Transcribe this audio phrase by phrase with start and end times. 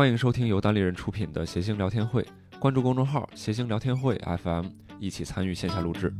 [0.00, 2.26] 欢迎收听由单立人出品的谐星聊天会，
[2.58, 4.64] 关注公众号“谐星聊天会 FM”，
[4.98, 6.10] 一起参与线下录制。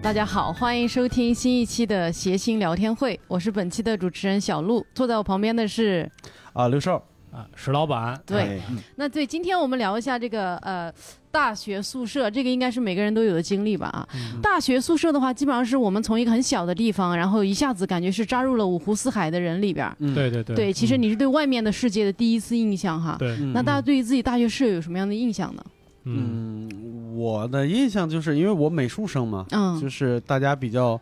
[0.00, 6.08] 大家好，欢迎收听新一期的谐星聊天会，我是本期的主持人小鹿，坐在我旁边的是，
[6.52, 7.04] 啊，刘少，
[7.38, 8.60] 啊，石老板，对，哎。
[8.96, 10.92] 那对，今天我们聊一下这个呃
[11.30, 14.08] 大学宿舍，这个应该是每个人都有的经历吧啊。
[14.12, 14.40] 嗯。
[14.42, 20.56] 大学宿舍的话，基本上是我们从一个很小的地方，然后一下子感觉是扎入了五湖四海的人里边对对对。
[20.56, 23.14] 对，其实你是对外面的世界的第一次印象哈。
[23.20, 23.52] 对，嗯。
[23.52, 25.64] 那大家对于自己大学室友有什么样的印象呢？
[26.06, 26.68] 嗯。
[26.72, 29.80] 嗯，我的印象就是因为我美术生嘛，嗯。
[29.80, 31.00] 就是大家比较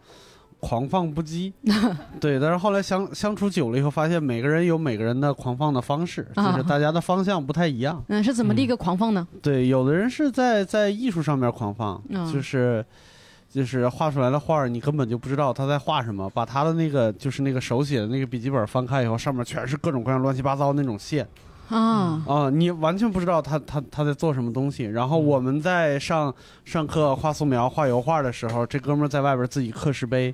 [0.60, 1.52] 狂放不羁，
[2.20, 2.40] 对。
[2.40, 8.02] 但是后来相相处久了以后，发现每个人有每个人的狂放的方式，啊就是大家的方向不太一样。
[8.08, 9.26] 嗯，是怎么的一个狂放呢？
[9.42, 12.84] 对，有的人是在在艺术上面狂放，嗯就是。
[13.48, 16.28] 就是画出来的画儿，你根本就不知道他在画什么。
[16.28, 21.26] 把他的那个就是那个手写的那个笔记本翻开以后，上面全是各种各样乱七八糟那种线，
[21.68, 24.84] 啊，啊，你完全不知道他他他在做什么东西。
[24.84, 26.32] 然后我们在上
[26.64, 30.32] 上课画素描、画油画的时候，这哥们儿在外边自己刻石碑，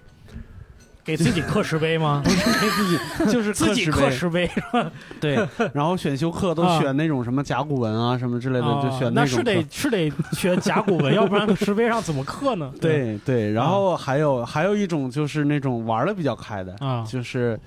[1.03, 2.21] 给自己刻石碑吗？
[2.25, 4.89] 不是给自己就是自己刻石碑，石碑
[5.21, 5.49] 对。
[5.73, 9.67] 然后选修课都啊选那种什么甲骨文啊什么之类的，就选那种那是得。
[9.71, 12.71] 是得学甲骨文， 要不然石碑上怎么刻呢？
[12.81, 17.59] 对对，然后还有还有一种就是那种玩的比较开的，啊，就是。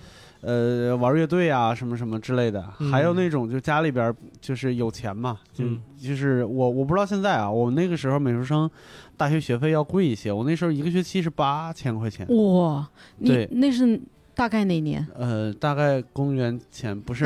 [0.46, 8.70] 呃，玩乐队啊，什么什么之类的，嗯还有那种就家里边就是有钱嘛，就、嗯就是我我不知道现在啊，我那个时候美术生
[9.18, 12.88] 大学学费要贵一些，我那时候一个学期是八千块钱，哇，
[13.18, 14.00] 你对那是
[14.36, 15.06] 大概哪年？
[15.18, 17.26] 呃，大概公元前不是，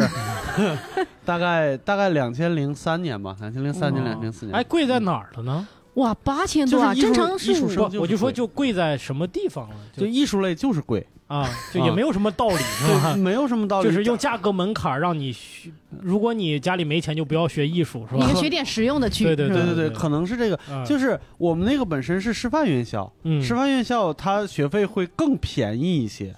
[1.25, 5.67] 大概大概两千零三年吧，两千零三年、哦两千零四年，哎，贵在哪儿了呢？
[5.95, 6.93] 哇，八千多啊！
[6.93, 9.75] 正常是五艺术生，我就说就贵在什么地方了？
[9.97, 13.15] 就艺术类就是贵，啊，就也没有什么道理，是对，吧？
[13.15, 15.69] 没有什么道理，就是用价格门槛让你学，
[16.01, 18.25] 如果你家里没钱，就不要学艺术，是吧？
[18.25, 18.39] 你就？
[18.41, 19.25] 学点实用的去。
[19.25, 20.83] 对对对对对，对可能是这个，啊。
[20.83, 23.39] 就是我们那个本身是师范院校，嗯。
[23.43, 26.35] 师范院校它学费会更便宜一些，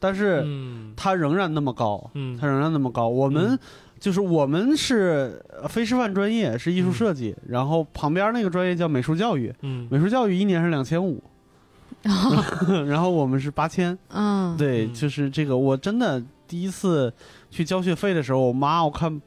[0.00, 0.94] 但是嗯。
[0.96, 2.38] 它仍然那么高，嗯。
[2.40, 3.06] 它仍然那么高。
[3.06, 3.58] 我们、嗯。
[4.00, 9.86] 就是我们是呃非师范专业，是艺术设计，然后旁边那个专业叫美术教育，嗯。
[9.90, 11.22] 美术教育一年是两千五，
[12.88, 13.96] 然后我们是八千。
[14.08, 17.12] 嗯，对，嗯就是这个，我真的第一次
[17.50, 19.20] 去交学费的时候，我妈我看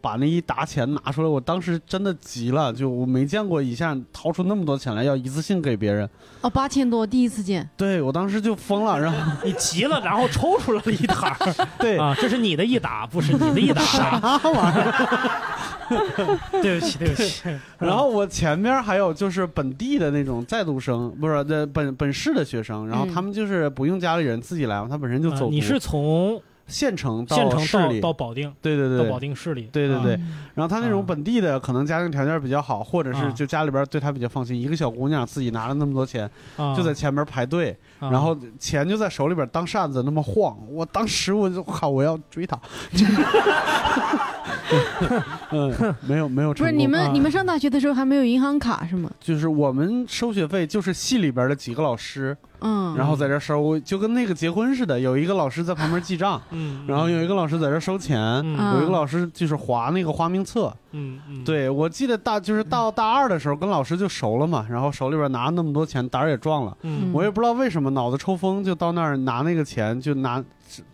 [0.00, 6.08] 把那一沓钱拿出来，我当时真的急了，就我没见过一下掏出那么多钱来要一次性给别人，
[6.40, 7.68] 哦，八千多，第一次见。
[7.76, 11.36] 对我当时就疯了，然后 你急了，然后抽出来了一沓
[11.78, 11.96] 对。
[11.98, 13.80] 啊，这是你的一沓，不是你的一沓。
[13.82, 15.46] 啥玩意儿？
[16.60, 17.42] 对不起，对不起。
[17.78, 28.98] 然后我前面还有就是本地的那种在读生，不是呃本本市的学生，然后嗯他们就是不用家里人自己来嘛，他本身就走你是从县城到县城到市里，到保定，对对对。
[28.98, 29.68] 到保，定市里。
[29.72, 30.14] 对对对。
[30.14, 30.20] 啊
[30.54, 42.58] 然后他那种啊本地的，可能家庭条件比较好，或者是啊就家里边对他比较放心，一个小姑娘自己拿了那么多钱，啊就在前面排队，啊然后钱就在手里边当扇子那么晃，我当时我就靠，我要追他。
[45.50, 46.66] 嗯，没有没有不成功。
[46.66, 47.10] 是你们啊。
[47.12, 49.10] 你们上大学的时候还没有银行卡是吗？
[49.20, 58.76] 就是我们收学费，就是系里边的几个老师，嗯，然后在这收，就跟那个结婚似的，有一个老师在旁边记账，嗯，然后有一个老师在这收钱，嗯。
[58.76, 60.72] 有一个老师就是划那个花名册。
[60.92, 66.76] 嗯嗯，对我记得大就是到大二的时候跟老师就熟了嘛，然后手里边拿那么多钱，胆儿也壮了。
[66.82, 67.10] 嗯。
[67.12, 70.42] 我也不知道为什么脑子抽风，就到那儿拿那个钱，就拿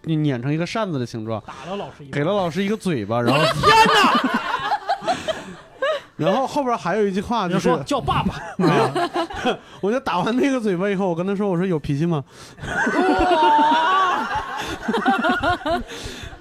[0.03, 3.54] 碾成一个扇子的形状，打了老师一巴给了老师一个嘴巴，然后天
[3.94, 5.12] 哪！
[6.16, 8.91] 然后后边还有一句话就是说，叫爸爸， 没有，
[9.81, 12.22] 我就打完那个嘴巴以后，我跟他说，我说有脾气吗？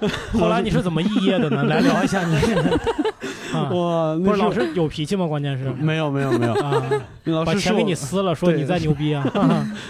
[0.34, 1.64] 后来你是怎么肄业的呢？
[1.70, 2.36] 来聊一下你。
[3.54, 5.28] 啊，哇，那不是老师有脾气吗？
[5.28, 6.82] 关键是没有没有没有，啊，
[7.26, 9.26] 那老师把钱给你撕了，说你再牛逼啊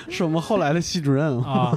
[0.10, 1.72] 是我们后来的系主任啊！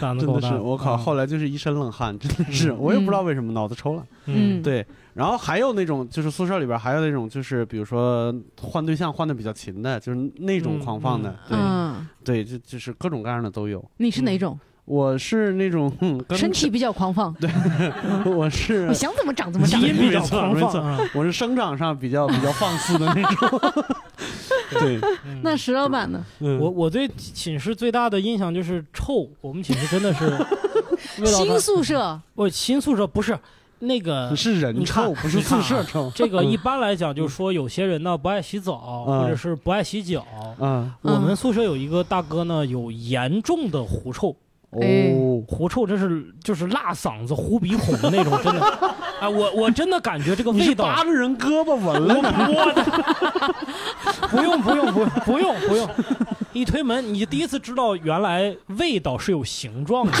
[0.00, 4.02] 胆子够大，真的是我靠，啊后来就是一身冷汗，真的是嗯我也不知道为什么脑子抽了。
[4.26, 4.84] 嗯对，
[5.14, 13.88] 然后还有那种就是宿舍里边还有那种就是比如说换对象换的比较勤的，就是那种狂放的，嗯，对对，就就是各种各样的都有。
[13.98, 14.58] 你是哪种？
[14.88, 15.92] 我是那种
[16.30, 17.50] 身体比较狂放，对
[18.32, 19.88] 我是 我想怎么长怎么长基。
[19.88, 20.98] 因比较没错狂没错放啊。
[21.14, 23.60] 我是生长上比较比较放肆的那种。
[24.80, 26.24] 对，嗯那石老板呢？
[26.40, 33.38] 嗯我我对寝室最大的印象就是臭，我们寝室真的是新宿舍，不新宿舍不是
[33.80, 36.10] 那个是人臭，不是宿舍臭。
[36.14, 40.26] 这个一般来讲，就是说有些人呢不爱洗澡，嗯或者是不爱洗脚。
[40.58, 44.34] 嗯，我们宿舍有一个大哥呢，有严重的狐臭，哎
[44.70, 48.78] 哦，狐臭，这是就是辣嗓子、狐鼻孔的那种，真的。
[49.20, 52.32] 哎，我我真的感觉这个味道，扒着人胳膊闻了呢？
[52.48, 55.88] 我的，不用不用不用不用不用，
[56.52, 60.12] 一推门你第一次知道原来味道是有形状的。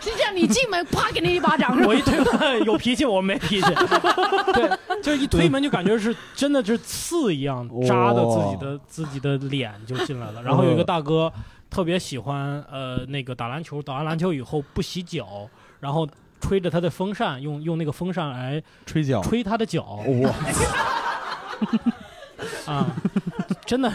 [0.00, 1.78] 是这样，你进门啪给你一巴掌？
[1.86, 3.74] 我一推门有脾气，我没脾气。
[4.52, 4.68] 对，
[5.00, 10.42] 就是一推门就感觉是真的是刺一样扎的自己的自己的脸就进来了。
[10.42, 11.32] 然后有一个大哥
[11.74, 15.50] 特别喜欢呃那个打篮球，打完篮球以后不洗脚，
[15.80, 16.08] 然后
[16.40, 19.82] 吹着他的风扇，用用那个风扇来吹脚，吹他的脚。
[20.22, 20.32] 哇，
[22.72, 22.86] 啊，
[23.66, 23.92] 真的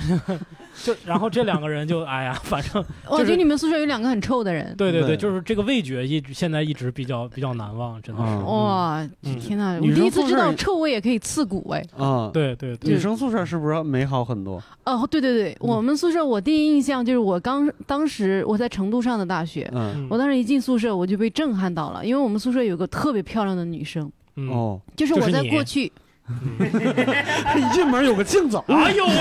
[0.84, 4.74] 就然后这两个人就 哎呀，反正我觉得你们宿舍有两个很臭的人。
[4.78, 8.28] 对对对，就是这个味觉一直现在一直比较比较难忘，真的是。
[8.28, 8.46] 嗯。
[8.46, 9.40] 哇，嗯。
[9.40, 9.76] 天哪！
[9.80, 11.84] 我第一次知道臭味也可以刺骨哎。
[11.98, 14.62] 啊，对对对，女生宿舍是不是美好很多？
[14.86, 19.72] 哦，对对对，我们宿舍我第一印象就是我刚当时我在成都上的大学，
[20.10, 24.50] 我当时一进宿舍我就被震撼到了，因为我们宿舍有个特别漂亮的女生，嗯。
[24.50, 25.92] 哦，就是我在就是你过去，
[27.58, 29.14] 一进门有个镜子，哎呦喂！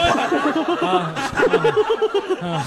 [2.40, 2.64] 啊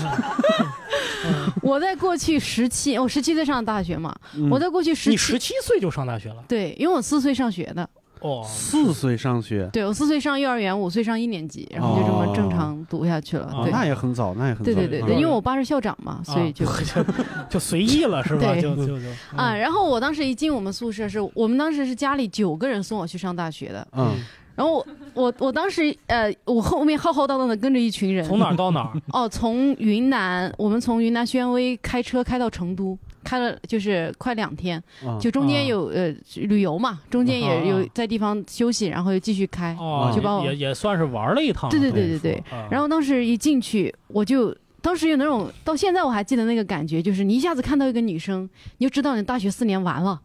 [1.61, 6.43] 我在过去十七，我十七岁上的大学嘛，嗯我在过去十你，十七岁就上大学了？
[6.47, 7.88] 对，因为我四岁上学的，
[8.21, 13.71] 哦，四岁上学，对我四岁上幼儿园，五岁上一年级，然后就这么正常读下去了，哦对。
[13.71, 14.65] 那也很早，那也很早。
[14.65, 17.03] 对对对因为我爸是校长嘛，所以就啊 就
[17.50, 18.53] 就随意了 是吧？
[18.53, 18.62] 对。
[18.62, 24.12] 就就就啊，，然后我当时一进我们宿舍是，我们当时是家里九个人送我去上大学的，嗯，
[24.56, 29.01] 然后我我我当时呃，我后面浩浩荡荡的跟着一群人，从哪儿到哪儿？
[29.12, 39.75] 哦，从云南，我们从云南宣威开车开到成都，开了就是快两天，嗯就中间啊有呃旅游嘛，中间啊也有在地方休息，然后又继续开。
[39.80, 41.69] 哦，就把我也也算是玩了一趟。
[41.69, 50.21] 对对对对对然后当时一进去，我就当时有那种到现在我还记得那个感觉，就是你一下子看到一个女生，你就知道你大学四年完了，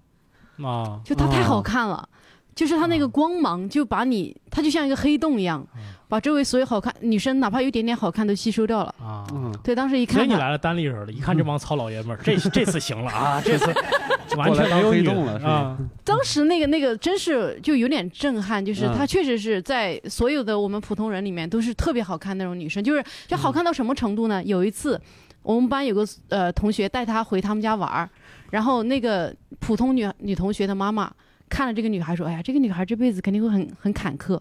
[0.62, 2.08] 啊，就她太好哦看了。
[2.56, 5.82] 就是她那个光芒，就把你，她就像一个黑洞一样，嗯。
[6.08, 8.94] 把周围所有好看女生，哪怕有一点点好看都吸收掉了。
[9.00, 9.26] 啊。
[9.32, 13.74] 嗯，对，当时一看她，所以你来了单立人了，一看这帮糙老爷们儿，这 这次行了啊， 这次
[14.36, 15.50] 完全没有洞了是吧？
[15.50, 18.94] 啊，当时那个那个真是就有点震撼，就是嗯。
[18.96, 24.42] 她确实是在所有的我们普通人里面都是特别好看那种女生，就是就好看到什么程度呢？
[24.44, 24.98] 有一次
[25.42, 28.08] 我们班有个呃同学带她回他们家玩儿，
[28.50, 31.12] 然后那个普通女女同学的妈妈
[31.48, 34.38] 看了这个女孩说：“哎呀，这个女孩这辈子肯定会很很坎坷。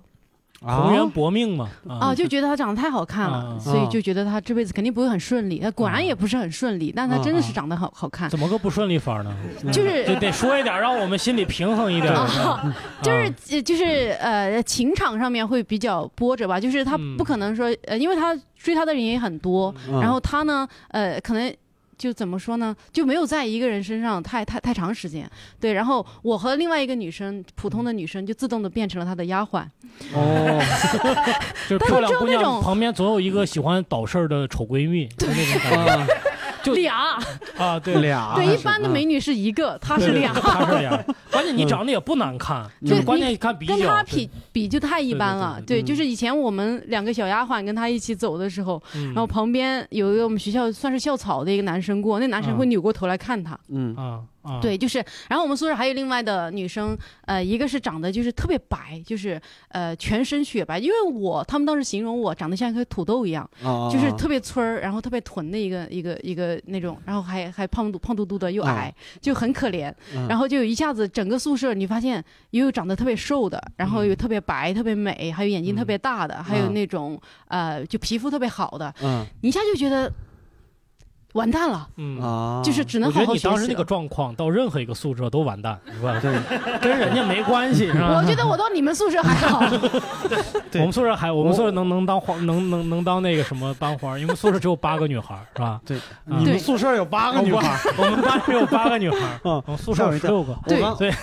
[0.62, 5.60] 红颜啊，薄命嘛啊，就觉得她长得太好看了，啊所以就觉得她这辈子肯定不会很顺利。
[5.60, 9.36] 她果然也不是很顺利，但她真的是长得好好看，怎么个不顺利法呢？
[9.72, 12.12] 就是就得说一点，让我们心里平衡一点。
[12.12, 12.74] 啊，
[13.04, 13.84] 就是呃就是
[14.19, 17.16] 呃，情场上面会比较波折吧，就是他嗯。
[17.18, 20.00] 不可能说呃，因为她追她的人也很多，嗯。
[20.01, 21.54] 然后她呢呃可能。
[21.97, 22.75] 就怎么说呢？
[22.92, 25.74] 就没有在一个人身上太太太长时间，对。
[25.74, 29.65] 然后我和另外一个女生，普通的女生，就自动的变成了他的丫鬟。
[30.13, 30.59] 哦，
[31.69, 36.13] 就是漂亮姑娘旁边总有一个喜欢捣事儿的丑闺蜜，就那种感觉
[36.73, 37.17] 俩，
[37.57, 41.06] 啊，对对，俩对一般的美女是一个，她是俩，她是俩。
[41.31, 43.75] 关键你长得也不难看，就是关键看比较。
[43.75, 45.62] 跟她比比就太一般了。
[45.65, 53.57] 对对，就是以前我们两个小丫鬟跟她一起走的时候，嗯，然后旁边有一个我们学校算是校草的一个男生过，那男生会扭过头来看她。
[53.69, 69.94] 嗯啊啊，对，就是，然后我们宿舍还有另外的女生，呃，一个是长得就是特别白，就是呃全身雪白，因为我他们当时形容我长得像一颗土豆一样，啊，就是特别村儿，然后特别屯的一个一个一个那种，然后还还胖嘟胖嘟嘟的又矮，就很可怜。
[70.16, 70.28] 嗯。
[70.28, 76.74] 然后就一下子整个宿舍，你发现也有长得特别瘦的，然后有特别白、特别美，还有眼睛特别大的，还有嗯。
[76.74, 79.25] 那种呃就皮肤特别好的，嗯。
[79.42, 80.12] 你一下就觉得
[81.36, 82.20] 完蛋了，嗯。
[82.22, 86.20] 啊，就是只能好好学习了你当时那个状况，到任何一个宿舍都完蛋， 是吧？
[86.20, 86.34] 对
[86.80, 88.15] 跟人家没关系，是吧？
[88.18, 89.60] 我觉得我到你们宿舍还好。
[90.72, 95.80] 对我们宿舍还，我们宿舍能能当花，能能能当那个什么班花，因为宿舍只有八个女孩，是吧？
[95.86, 100.58] 对，嗯你们宿舍有八个女孩，我们班只有八个女孩，嗯 我们宿舍有十六个。
[100.68, 101.13] 对对，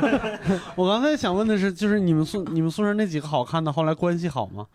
[0.76, 4.66] 我刚才想问的是，就是你们宿你们宿舍那几个好看的，后来关系好吗？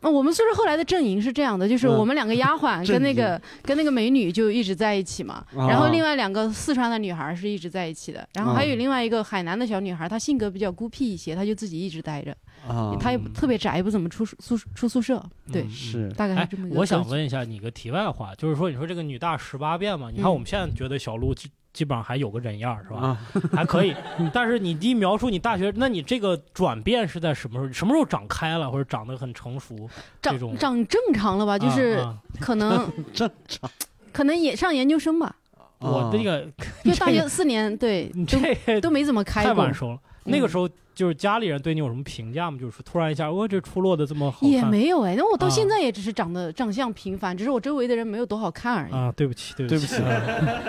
[0.00, 12.36] 呃我们宿舍后来的阵营是这样的，就是嗯我们两个丫鬟跟那个跟那个美女就一直在一起嘛，啊然后另外两个四川的女孩是一直在一起的，然后还有嗯另外一个海南的小女孩，她性格比较孤僻一些，她就自己一直待着，
[12.68, 16.78] 啊，她也特别宅，不怎么出宿出宿舍，对嗯，是哎大概是这么一，个。
[16.78, 20.10] 我想，问一下你个题外话，就是说，你说这个女大十八变嘛？
[20.10, 22.96] 你看嗯我们现在觉得小鹿基基本上还有个人样儿是吧？
[22.96, 23.20] 啊，
[23.52, 23.94] 还可以。
[24.32, 27.72] 但是你一描述你大学，那你这个转变是在什么时候？
[27.72, 29.88] 什么时候长开了，或者长得很成熟？
[30.22, 31.58] 这种长长正常了吧？
[31.58, 33.70] 就是啊啊可能 正常。
[34.16, 35.36] 可能也上研究生吧，
[35.78, 36.48] 啊我这个
[36.82, 39.98] 就大学四年，对，这都没怎么开过太晚，熟了。
[40.24, 42.56] 那个嗯时候就是家里人对你有什么评价吗？
[42.58, 45.14] 就是说突然一下，哇，这出落的这么好也没有哎。
[45.18, 48.92] 那我到啊现在也只是长得长相平凡，只是我周围的人没有多好看而已。
[48.94, 50.22] 啊，对不起，对对不起啊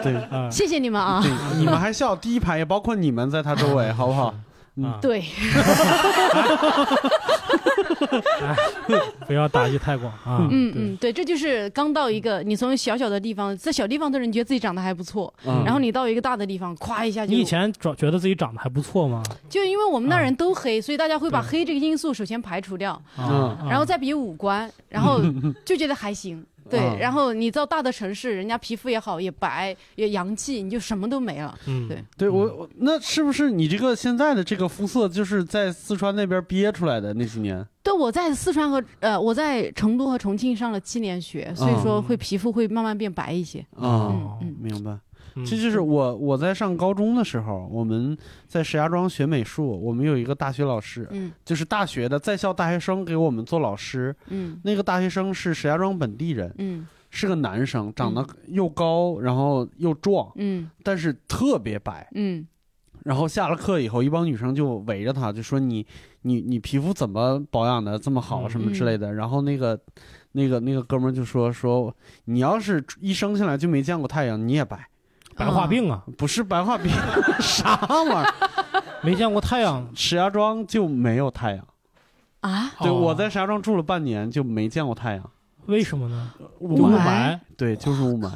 [0.03, 1.21] 对啊，谢谢你们啊！
[1.23, 4.33] 对，你们还笑第一排，也包括你们在他周围，好不好？
[4.75, 5.23] 嗯啊，对，
[9.27, 10.47] 不要打击太广啊。
[10.51, 19.21] 嗯嗯，对，这就是刚到一个你从小小的地方，在小地方的人觉得自己长得还不错，嗯然后你到一个大的地方，咵一下就你以前长觉得自己长得还不错吗？
[19.49, 25.21] 就因为我们那人都黑，所以大家会把黑这个因素首先排除掉，啊，然后再比五官，然后
[25.65, 26.43] 就觉得还行。
[26.69, 31.57] 对啊，然后你到大的城市，人家皮肤也好，也白，也洋气，你就什么都没了。
[31.67, 37.65] 嗯，对对我我那是不是你这个现在的这个肤色，就是在四川那边憋出来的那几年？
[37.83, 43.65] 对，我在四川和呃，我在成都和重庆上了七年学，所以说会皮肤会慢慢变白一些。
[43.75, 44.97] 嗯嗯嗯明白。
[45.37, 48.17] 嗯这就是我我在上高中的时候，我们
[48.47, 54.15] 在石家庄学美术，我们有一个大学老师，嗯就是大学的在校大学生给我们做老师。
[54.27, 62.07] 嗯那个大学生是石家庄本地人，嗯是个男生，长得又高，然后又壮，嗯但是特别白。
[62.15, 62.45] 嗯
[63.03, 65.85] 然后下了课以后，一帮女生就围着他，就说你
[66.23, 69.13] 你你皮肤怎么保养的这么好，嗯什么之类的。
[69.13, 69.79] 然后那个
[70.33, 74.85] 那个那个哥们儿就说说，你要是一生下来就没见过太阳，你也白，
[75.37, 76.91] 白化病啊，不是白化病，
[77.39, 78.33] 啥玩意儿？
[79.01, 79.87] 没见过太阳。
[79.95, 81.65] 石家庄就没有太阳。
[82.41, 85.31] 啊，对，哦我在石家庄住了半年就没见过太阳，
[85.67, 86.31] 为什么呢？
[86.59, 88.31] 雾雾霾霾对，就是雾霾。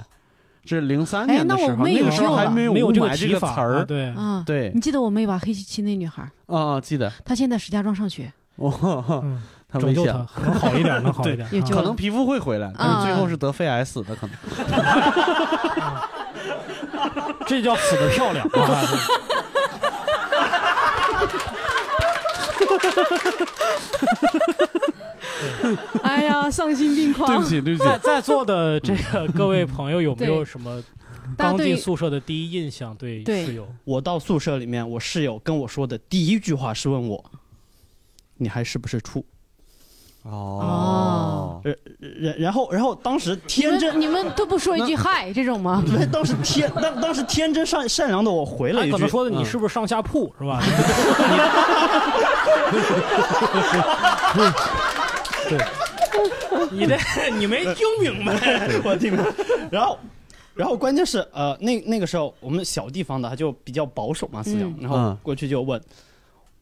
[0.63, 3.83] 这是零三哎那我年的时候，那个时候还没有雾霾这个词儿啊。
[3.83, 5.39] 对，啊，对你记得我妹吧？
[5.39, 11.49] 黑漆漆那女孩，啊，记得，她现在石家庄上学，哦，嗯，他危险拯救他，能好一点，能好一点。
[11.71, 14.35] 可能皮肤会回来，但是最后是得肺癌死的，可能。
[17.45, 18.81] 这叫死的漂亮啊！
[26.03, 27.27] 哎呀，丧心病狂。
[27.27, 30.81] 对不起，对不起在，在座的这个 各位朋友有没有对什么
[31.37, 32.95] 刚进宿舍的第一印象？
[32.95, 37.23] 对对室友，我到宿舍里面，我室友跟我说的第一句话是问我
[38.37, 39.25] ：“你还是不是处
[40.23, 41.59] 哦，
[42.21, 45.83] 然然后，然后当时天真们，你们都不说一句嗨这种吗？
[45.85, 50.61] 不是当时天当当时天真善善良的我回了一句怎么说的你嗯是不是上下铺是吧？
[55.49, 55.57] 对，
[56.71, 56.95] 你这
[57.37, 58.69] 你没听明白。
[58.83, 59.25] 我听了，
[59.71, 59.97] 然后。
[60.53, 65.81] 然后关键是，呃，那那个时候我们小地方的他就比较保守嘛思想，嗯然后过去就问，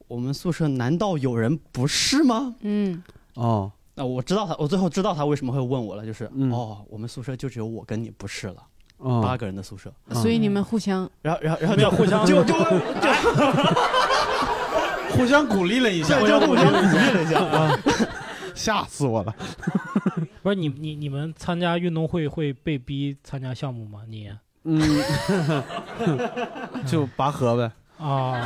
[0.08, 2.54] 我们宿舍难道有人不是吗？
[2.62, 3.02] 嗯，
[3.40, 6.52] 哦，那我知道他，我最后知道他为什么会问我了，就是、嗯。
[6.52, 8.56] 哦，我们宿舍就只有我跟你不是了，
[8.98, 12.54] 哦，八个人的宿舍，所以你们互相然后然后然后就互相就就
[15.16, 17.72] 互相鼓励了一下，就就互相鼓励了一下， 啊，
[18.54, 19.34] 吓死我了。
[20.42, 24.02] 不是你你你们参加运动会会被逼参加项目吗？
[24.08, 24.30] 你？
[24.66, 24.82] 嗯，
[26.86, 28.44] 就拔河呗，啊，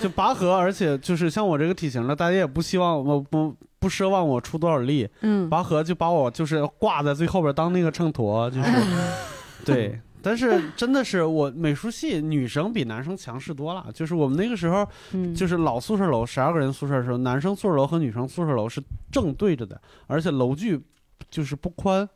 [0.00, 8.70] 就拔河，而且就是像我这个体型的，大家也不希望我不不奢望我出多少力，嗯拔河就把我就是挂在最后边当那个秤砣，就是
[9.66, 10.00] 对。
[10.24, 20.80] 但是真的是我美术系女生比男生强势多了，就是我们那个时候嗯，就是老宿舍楼十二个人宿舍的时候，男生宿舍楼和女生宿舍楼是正对着的，而且楼距
[21.28, 22.08] 就是不宽，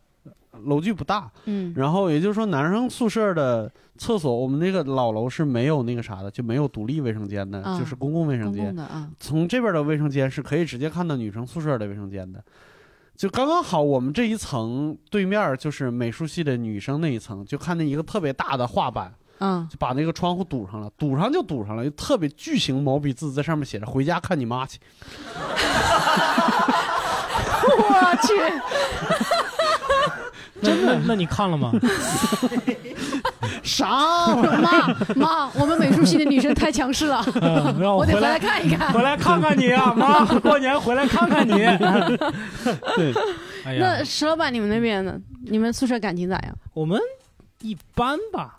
[0.64, 1.30] 楼距不大。
[1.44, 8.76] 嗯然后也就是说，男生宿舍的厕所，我们那个老楼是没有那个啥的，就没有独立卫生间的，啊就是公共卫生公间。
[9.18, 12.42] 从这边的卫生间是可以直接看到女生宿舍的卫生间的。
[13.16, 24.78] 就刚刚好，我们这一层对面就是美术系的女生那一层，就看见一个特别大的画板，嗯，就把那个窗户堵上了，堵上就堵上了，就特别巨型毛笔字在上面写着“回家看你妈去
[27.78, 28.34] 我去，
[30.66, 31.00] 真的？
[31.06, 31.72] 那你看了吗？”，
[33.62, 34.60] 啥玩意儿？
[35.16, 38.92] 妈妈，我们美术系的女生太强势了，嗯让我我得回来看一看。
[38.92, 41.52] 回来看看你啊，妈，过年回来看看你。
[42.96, 43.12] 对，
[43.64, 45.18] 哎呀那，石老板，你们那边呢？
[45.48, 46.56] 你们宿舍感情咋样？
[46.74, 47.00] 我们
[47.60, 48.56] 一般吧，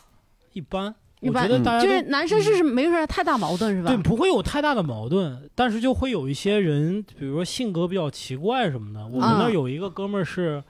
[0.53, 0.93] 一般。
[1.19, 3.97] 我一般觉得大家就是男生是是没有啥太大矛盾是吧对，？
[4.03, 9.03] 不会有太大的矛盾，但是就会有一些人，比如说性格比较奇怪什么的。
[9.07, 10.63] 我们那有一个哥们儿是，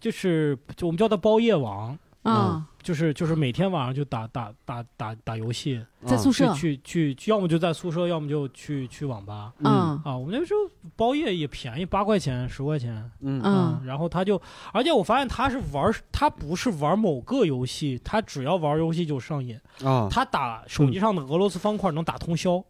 [0.00, 9.52] 就是就我们叫他包夜王，啊，就是就是每天晚上就打打打打打游戏，在宿舍，去去去，要么就在宿舍，要么就去去网吧。
[9.58, 13.10] 嗯啊，我们那时候包夜也便宜，八块钱、十块钱。
[13.20, 14.40] 嗯嗯然后他就，
[14.72, 19.58] 而且我发现他是玩，他不是玩某个游戏，他只要玩游戏就上瘾。
[19.84, 22.62] 啊他打手机上的俄罗斯方块能打通宵，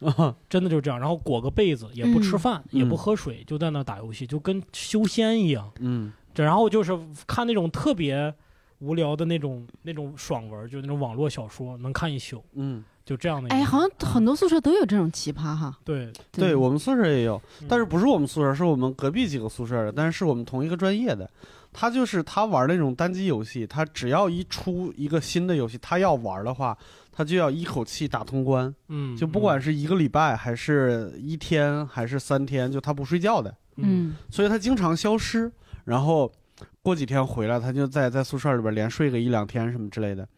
[0.00, 0.98] 啊真的就是这样。
[0.98, 5.70] 然后裹个被子，也不吃饭，嗯也不喝水，就在那打游戏，就跟修仙一样。
[5.80, 8.32] 嗯这然后就是看那种特别
[8.78, 13.48] 无聊的那种那种爽文，就是那种网络小说，能看一宿，嗯，就这样的。
[13.50, 15.76] 哎，好像很多宿舍都有这种奇葩哈。
[15.84, 21.28] 对，对我们宿舍也有，嗯但是不是我们宿舍，是我们隔壁几个宿舍的，但是是我们同一个专业的。
[21.70, 26.76] 他就是他玩那种单机游戏，他只要一出一个新的游戏，他要玩的话，
[27.12, 35.52] 他就要一口气打通关，嗯，就不管嗯是一个礼拜还是一天还是三天，就他不睡觉的，嗯所以他经常消失，
[35.88, 36.30] 然后
[36.82, 40.28] 过几天回来，他就在在宿舍里边连睡个一两天什么之类的。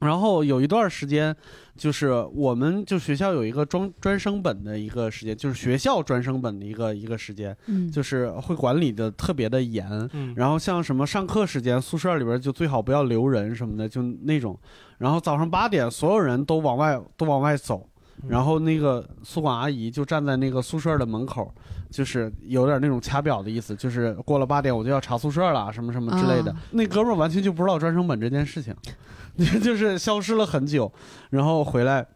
[0.00, 1.32] 然后有一段时间，
[1.76, 9.86] 就是我们就学校有一个专专升本的一个时间，就是学校专升本的一个一个时间，嗯，就是会管理的特别的严。
[10.12, 14.58] 嗯，然后像什么上课时间，宿舍里边就最好不要留人什么的，就那种。
[14.98, 17.91] 然后早上八点，所有人都往外都往外走，嗯
[18.28, 21.52] 然后那个宿管阿姨就站在那个宿舍的门口，
[21.90, 26.52] 就是有点那种掐表的意思，就是过了八点我就要查宿舍了，什么什么之类的。
[26.52, 26.56] 啊。
[26.70, 28.74] 那哥们儿完全就不知道专升本这件事情，
[29.60, 30.92] 就是消失了很久，
[31.30, 32.06] 然后回来，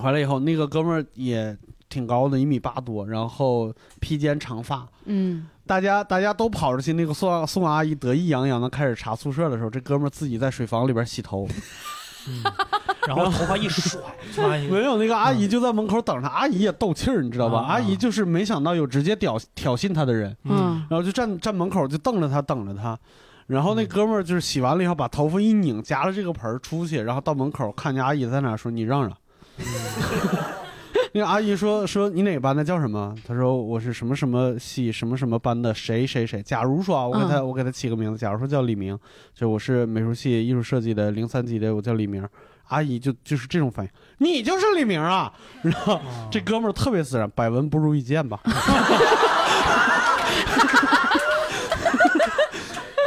[0.00, 1.56] 回来以后，那个哥们儿也
[1.88, 4.86] 挺高的，一米八多，然后披肩长发。
[5.04, 11.46] 嗯，大家大家都跑出去，那个宋宋阿姨得意洋洋的开始查宿舍的时候，这哥们儿自己在水房里边洗头，
[12.28, 12.42] 嗯。
[13.06, 14.00] 然后头发一甩，
[14.70, 17.58] 没有那个阿姨就在门口等着他，阿姨也斗气儿，你知道吧？
[17.60, 20.84] 啊阿姨就是没想到有直接挑挑衅他的人，嗯。
[20.88, 22.98] 然后就站站门口就瞪着他等着他，
[23.46, 29.12] 然后那哥们儿就是洗完了以后把头发一拧，夹着这个盆儿出去，然后到门口看见阿姨在那儿说：“你让让。”
[31.16, 33.14] 那个阿姨说说你哪个班的叫什么？
[33.24, 36.42] 他说我是什么什么系什么什么班的谁谁谁。
[36.42, 38.98] 假如说啊，我给他、嗯我给他起个名字，假如说叫李明，
[39.32, 42.28] 就我是美术系艺术设计的零三级的，我叫李明。
[42.66, 45.32] 阿姨就就是这种反应，你就是李明啊！
[45.62, 48.40] 然后啊这哥们儿特别自然，百闻不如一见吧，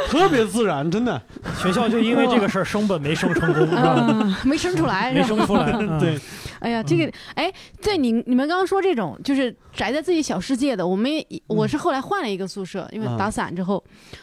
[0.08, 1.20] 特别自然，真的。
[1.60, 5.98] 学校就因为这个事儿升本没升成功， 没升出来，没升出来， 嗯。
[6.00, 6.18] 对，
[6.60, 13.82] 哎呀，这个哎，在你你们刚刚说这种就是宅在自己小世界的，我们也我是后来换了一个宿舍，因为打伞之后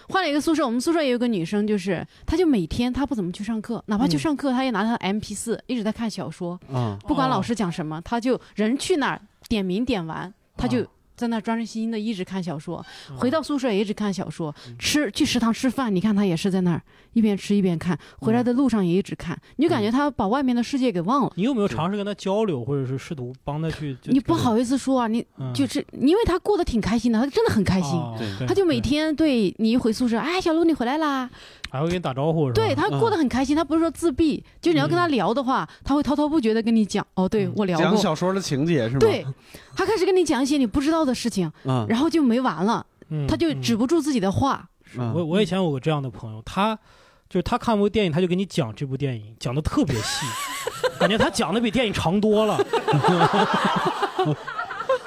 [0.10, 6.98] 换了一个宿舍，我们宿舍也有个女生，就是她就每天她不怎么去上课，哪怕去上课，她也拿她的 M P 四一直在看小说，嗯。
[7.08, 16.82] 不管老师讲什么，她就人去那儿点名点完，她就啊在那儿专注心的一直看小说，嗯回到宿舍也一直看小说，吃去食堂吃饭，你看他也是在那儿
[17.14, 21.34] 一边吃一边看，回来的路上也一直看，你就感觉他把外面的世界给忘了。
[21.36, 23.96] 你有没有尝试跟他交流，或者是试图帮他去？
[24.06, 27.92] 你不好意思说啊，你嗯就是因为他过得挺开心的，他真的很开心。
[27.92, 31.30] 哦他就每天对你一回宿舍，哎，小卢你回来啦。
[31.76, 32.56] 还会跟你打招呼，是吧？
[32.56, 37.06] 对他过得很开心，他不是说自闭，就你要跟他聊的话，他会滔滔不绝的跟你讲。
[37.16, 39.00] 哦，对嗯我聊过，讲小说的情节是吗？
[39.00, 39.26] 对，
[39.76, 44.68] 他开始跟你讲一些你不知道的事情，嗯，然后就没完了，嗯，他就嗯止不住自己的话。
[44.98, 46.76] 嗯我我以前有个这样的朋友，他
[47.30, 50.26] 就是他看部电影，他就给你讲这部电影，讲的特别细，
[51.00, 52.58] 感觉他讲的比电影长多了。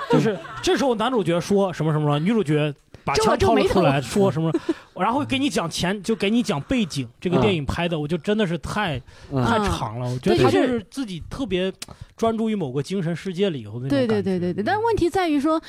[0.13, 4.53] 就是这时候男主角说什么什么了，女主角把枪掏了出来， 说什么，
[4.97, 8.97] 然后给你讲前，就给你讲背景，这个嗯电影拍的，我就真的是太
[9.31, 10.09] 嗯太嗯长了。
[10.09, 11.73] 我觉得他就是是自己特别
[12.17, 15.61] 专注于某个精神世界里以后的那种对对对对对，但问题在于说。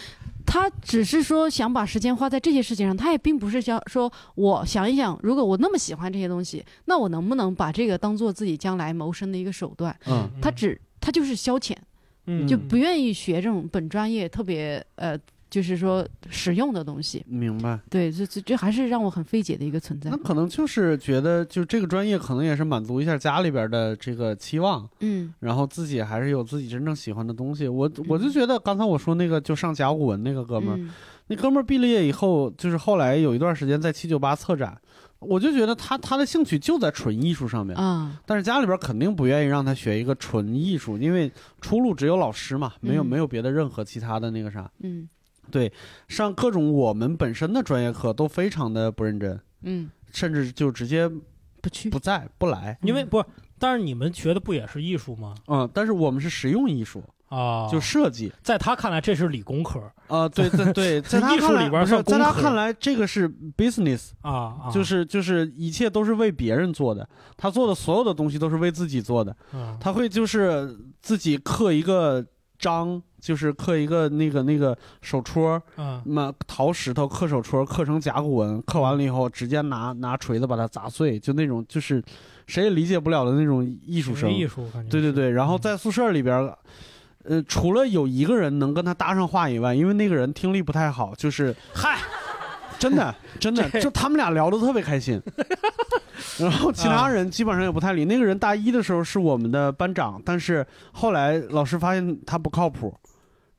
[0.52, 9.96] 他只是说想把时间花在这些事情上，他也并不是想说，我想一想，如果我那么喜欢这些东西，那我能不能把这个当做自己将来谋生的一个手段？
[10.08, 11.76] 嗯他只他就是消遣，
[12.30, 15.18] 嗯就不愿意学这种本专业特别呃，
[15.50, 17.26] 就是说实用的东西。
[17.28, 17.80] 明白。
[17.90, 20.18] 对，这这这还是让我很费解的一个存在那。
[20.18, 27.68] 可能就是觉得，就这个专业可能也是满足一下家里边的这个期望，嗯然后自己还是有自己真正喜欢的东西。
[27.68, 30.92] 我我就觉得刚才我说那个就上甲骨文那个哥们儿，嗯
[31.32, 34.76] 那哥们儿毕了业以后，就是后来有一段时间在七九八策展，
[35.20, 43.06] 我就觉得他他的兴趣就在纯艺术上面，啊，但是家里边肯定不愿意让他学一个纯艺术，因为出路只有老师嘛，没有嗯。
[43.06, 45.10] 没有别的任何其他的那个啥，嗯。
[46.08, 51.10] 上各种我们本身的专业课都非常的不认真，嗯，甚至就直接
[51.60, 52.78] 不去不在不来。
[52.84, 53.26] 因为不是，
[53.58, 55.34] 但是你们学的不也是艺术吗？
[55.48, 58.32] 嗯，但是我们是实用艺术，啊，就设计。
[58.42, 59.80] 在他看来这是理工科。
[60.08, 64.72] 啊、对对对， 在他艺术看来里边不是在他看来，这个是 business，啊，啊。
[64.74, 69.32] 就是就是一切都是为别人做的，他做的所有的东西都是为自己做的。
[69.54, 72.26] 啊他会就是自己刻一个
[72.58, 76.02] 章，就是刻一个那个那个手戳，嗯。
[76.06, 82.04] 那淘石头刻手戳，刻成甲骨文，刻完了以后直接拿拿锤子把它砸碎，就那种就是
[82.48, 84.34] 谁也理解不了的那种艺术生。
[84.34, 86.58] 艺术对对对，然后在宿舍里边儿，
[87.26, 91.98] 呃，除了有一个人能跟他搭上话以外，因为那个人听力不太好，就是嗨，
[92.78, 95.22] 真的真的，就他们俩聊得特别开心。
[96.40, 98.06] 然后其他人基本上也不太理。
[98.06, 102.94] 那个人大一的时候是我们的班长，但是后来老师发现他不靠谱，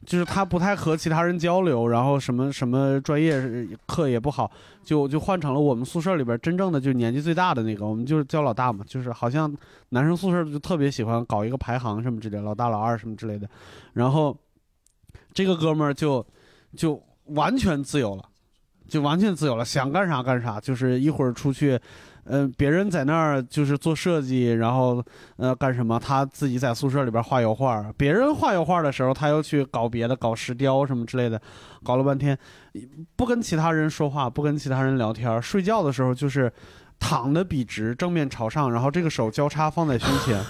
[0.07, 4.51] 就是他不太和其他人交流，然后什么什么专业课也不好，
[4.83, 9.55] 就就换成了我们宿舍里边真正的就年纪最大的那个，我们就是叫老大嘛，就是好像
[9.91, 13.49] 男生宿舍就特别喜欢搞一个排行什么之类，老大老二什么之类的，
[13.93, 14.37] 然后
[15.33, 16.27] 这个哥们儿就
[16.77, 18.25] 就完全自由了。
[18.89, 21.79] 就完全自由了，想干啥干啥，就是一会儿出去，
[22.25, 25.03] 嗯，别人在那儿就是做设计，然后
[25.37, 31.41] 呃干什么，他自己在宿舍里边画油画，别人画油画的时候，他又去搞别的，搞石雕什么之类的，
[31.83, 32.39] 搞了半天，
[33.17, 36.53] 不跟其他人说话，不跟其他人聊天，睡觉的时候就是
[36.99, 40.41] 躺的笔直，正面朝上，然后这个手交叉放在胸前，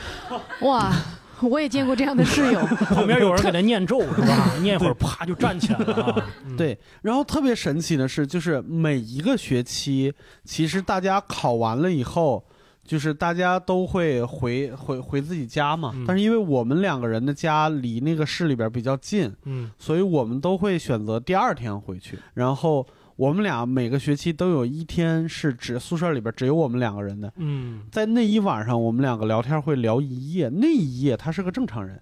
[0.62, 0.92] 哇，
[1.48, 2.60] 我也见过这样的室友。
[2.94, 4.52] 旁边有人给他念咒是吧？
[4.62, 6.28] 念一会儿啪就站起来了啊。
[6.46, 10.12] 嗯，对，然后特别神奇的是，就是每一个学期，
[10.44, 12.44] 其实大家考完了以后，
[12.84, 15.92] 就是大家都会回回回自己家嘛。
[15.94, 22.18] 嗯但是因为我们两个人的家离那个市里边比较近，嗯所以我们都会选择第二天回去。
[22.34, 22.86] 然后
[23.16, 30.50] 我们俩每个学期都有一天是只宿舍里边只有我们两个人的，嗯在那一晚上，我们两个聊天会聊一夜。
[30.50, 32.00] 那一夜他是个正常人，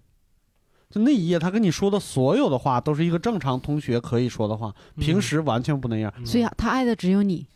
[0.90, 6.12] 就那一夜他跟你说的所有的话都是一个正常同学可以说的话，平时完全不那样。
[6.18, 7.46] 嗯所以啊他爱的只有你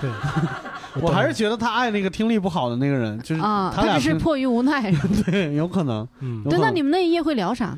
[0.00, 0.10] 对，
[1.02, 4.90] 我还是觉得他爱那个听力不好的那个人，就是啊，他只是迫于无奈。
[5.24, 6.06] 对，有可能。
[6.20, 7.76] 嗯对，那你们那一夜会聊啥？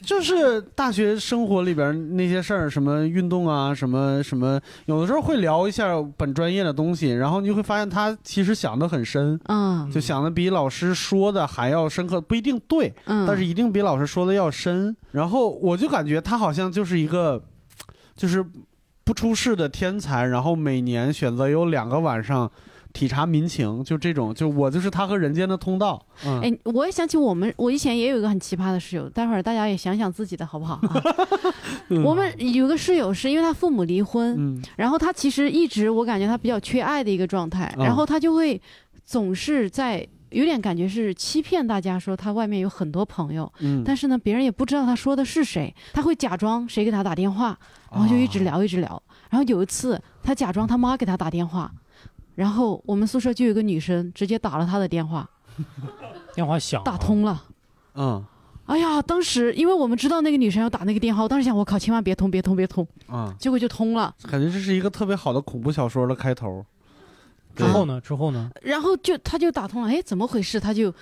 [0.06, 14.96] 就是大学生活里边那些事儿，什么运动啊，什么什么，有的时候会聊一下本专业的东西，然后你会发现他其实想的很深，嗯就想的比老师说的还要深刻，不一定对，嗯，但是一定比老师说的要深。
[15.12, 17.42] 然后我就感觉他好像就是一个，
[18.16, 18.44] 就是
[19.04, 22.50] 不出世的天才，然后每年选择有两个晚上
[22.92, 26.04] 体察民情，就这种，就我就是他和人间的通道。
[26.24, 31.02] 嗯，哎，我也想起我们，我以前也有一个很奇葩的室友，待会儿大家也想想自己的好不好啊？
[32.04, 34.62] 我们有个室友是因为他父母离婚，嗯。
[34.76, 37.84] 然后他其实一直我感觉他比较缺爱的一个状态，嗯。
[37.84, 38.60] 然后他就会
[39.04, 47.58] 总是在有点感觉是欺骗大家说他外面有很多朋友，嗯，但是呢别人也不知道他说的是谁，他会假装谁给他打电话，
[47.90, 51.72] 然后就一直聊一直聊，然后有一次他假装他妈给他打电话，
[52.40, 55.28] 然后我们宿舍就有个女生直接打了他的电话，
[56.34, 57.44] 电话响打通了。
[57.94, 58.24] 嗯
[58.64, 64.14] 哎呀，当时因为我们知道那个女生要打那个电话，我当时想，我靠，千万别通，别通，别通，嗯，结果就通了。
[64.30, 66.64] 感觉这是一个特别好的恐怖小说的开头。
[67.54, 68.00] 之后呢？
[68.00, 68.50] 之后呢？
[68.62, 70.58] 然后就他就打通了，哎，怎么回事？
[70.58, 70.94] 他就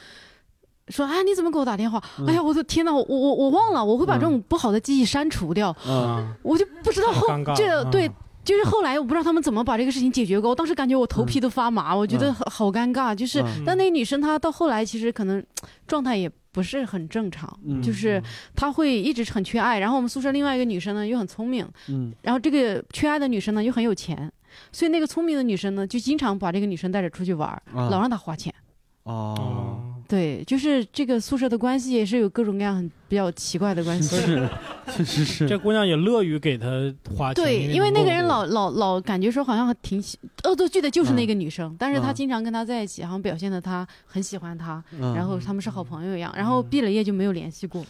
[0.88, 2.02] 说，哎，你怎么给我打电话？
[2.18, 8.10] 嗯哎呀，我的天呐，我我我忘了，我会把这种不好的记忆删除掉，嗯啊，我就不知道后这对。
[8.48, 12.34] 就是后来我不知道他们怎么把这个事情解决过，我当时感觉我头皮都发麻，我觉得嗯。
[12.34, 13.14] 好好尴尬。
[13.14, 13.62] 就是，嗯。
[13.66, 15.44] 但那个女生她到后来其实可能
[15.86, 17.82] 状态也不是很正常，嗯。
[17.82, 18.22] 就是
[18.56, 19.78] 她会一直很缺爱。
[19.78, 22.10] 然后我们宿舍另外一个女生呢又很聪明，嗯。
[22.22, 24.32] 然后这个缺爱的女生呢又很有钱，
[24.72, 28.54] 所以那个聪明的女生呢就经常把这个女生带着出去玩老让她花钱。
[29.02, 34.16] 哦，哦，对，就是这个宿舍的关系也是有各种各样很比较奇怪的关系。
[34.16, 34.48] 是，
[34.96, 35.46] 确实是。
[35.46, 36.66] 这姑娘也乐于给他
[37.14, 47.84] 花钱，对，因为那个人老老老感觉说好像挺喜恶作剧的，就是那个女生，但是他嗯经常跟他在一起，好像表现的他很喜欢他，嗯然后他们是好朋友一样，然后毕了业就没有联系过。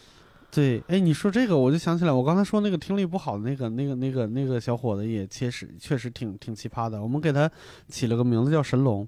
[0.51, 7.01] 对，哎，你说这个，我就想起来，我刚才说那个听力不好的那个、那个、那个、那个小伙子，也确实确实挺挺奇葩的。
[7.01, 7.49] 我们给他
[7.89, 9.07] 起了个名字叫神龙，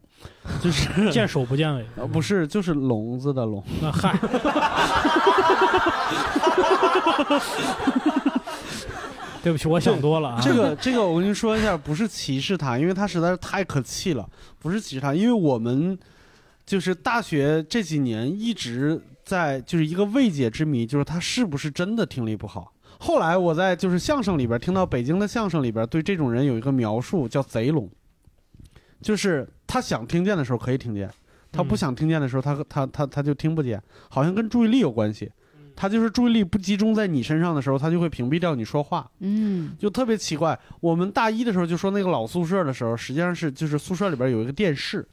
[0.63, 3.65] 就是 见首不见尾，呃不是，就是聋子的聋。
[3.81, 4.15] 那嗨，
[9.43, 10.41] 对不起，我想多了啊。
[10.43, 14.29] 这个这个，我跟你说一下，不是歧视他，因为他实在是太可气了。
[14.59, 15.99] 不是歧视他，因为我们
[16.67, 19.01] 就是大学这几年一直
[19.31, 22.73] 在就是一个未解之谜，就是他是不是真的听力不好。
[22.99, 27.89] 后来我在就是相声里边听到北京的相声里边对这种人有一个描述，叫贼聋，
[29.01, 31.09] 就是他想听见的时候可以听见，
[31.53, 35.31] 他不嗯想听见的时候他他他他就听不见，好像跟注意力有关系。
[35.77, 40.59] 他就是注意力不集中在你身上的时候，他就会屏蔽掉你说话，嗯就特别奇怪。
[40.81, 45.09] 我们大一的时候就说那个老宿舍的时候，实际上是就是宿舍里边有一个电视，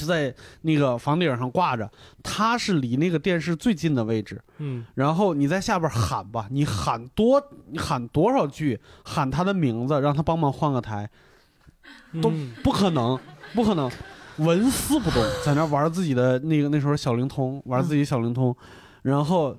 [0.00, 1.90] 就在那个房顶上挂着，
[2.22, 4.40] 它是离那个电视最近的位置。
[4.56, 11.10] 嗯，然后你在下边喊吧，你喊多，你喊多少句，喊他的名字，让他帮忙换个台，
[12.22, 13.18] 都嗯不可能，
[13.54, 13.90] 不可能，
[14.38, 18.56] 纹丝不动，在那玩自己的那个那时候小灵通，玩自己小灵通，
[19.02, 19.54] 然后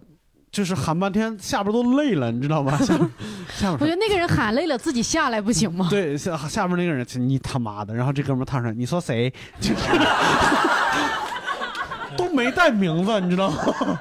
[0.51, 2.77] 就是喊半天，下边都累了，你知道吗？
[2.77, 3.09] 下边
[3.49, 5.87] 下边我觉得那个人喊累了，自己下来不行吗？
[5.89, 9.31] 对下下边那个人，你他妈的，然后这哥们儿踏上，你说谁？
[9.59, 9.75] 就是
[12.17, 13.57] 都没带名字，你知道吗？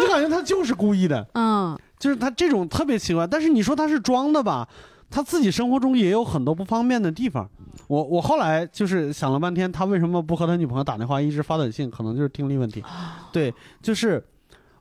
[0.00, 1.26] 你感觉他就是故意的。
[1.34, 4.66] 嗯就是他这种特别奇怪，但是你说他是装的吧，
[5.10, 7.46] 他自己生活中也有很多不方便的地方。
[7.88, 12.82] 我我后来就是想了半天，他为什么不和他女朋友打电话，一直发短信，可能就是听力问题。
[13.30, 13.52] 对，
[13.82, 14.24] 就是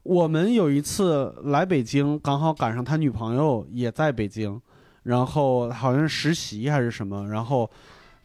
[0.03, 4.61] 我们有一次来北京，刚好赶上他女朋友也在北京，
[5.03, 7.69] 然后好像实习还是什么，然后。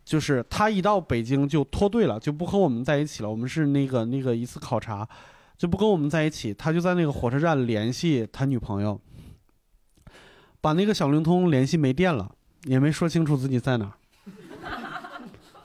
[0.05, 3.31] 就是他一到北京就脱队了，就不和我们在一起了。
[3.31, 5.09] 我们是那个那个一次考察，
[5.57, 6.53] 就不跟我们在一起。
[6.53, 9.01] 他就在那个火车站联系他女朋友，
[10.61, 12.31] 把那个小灵通联系没电了，
[12.65, 13.93] 也没说清楚自己在哪儿。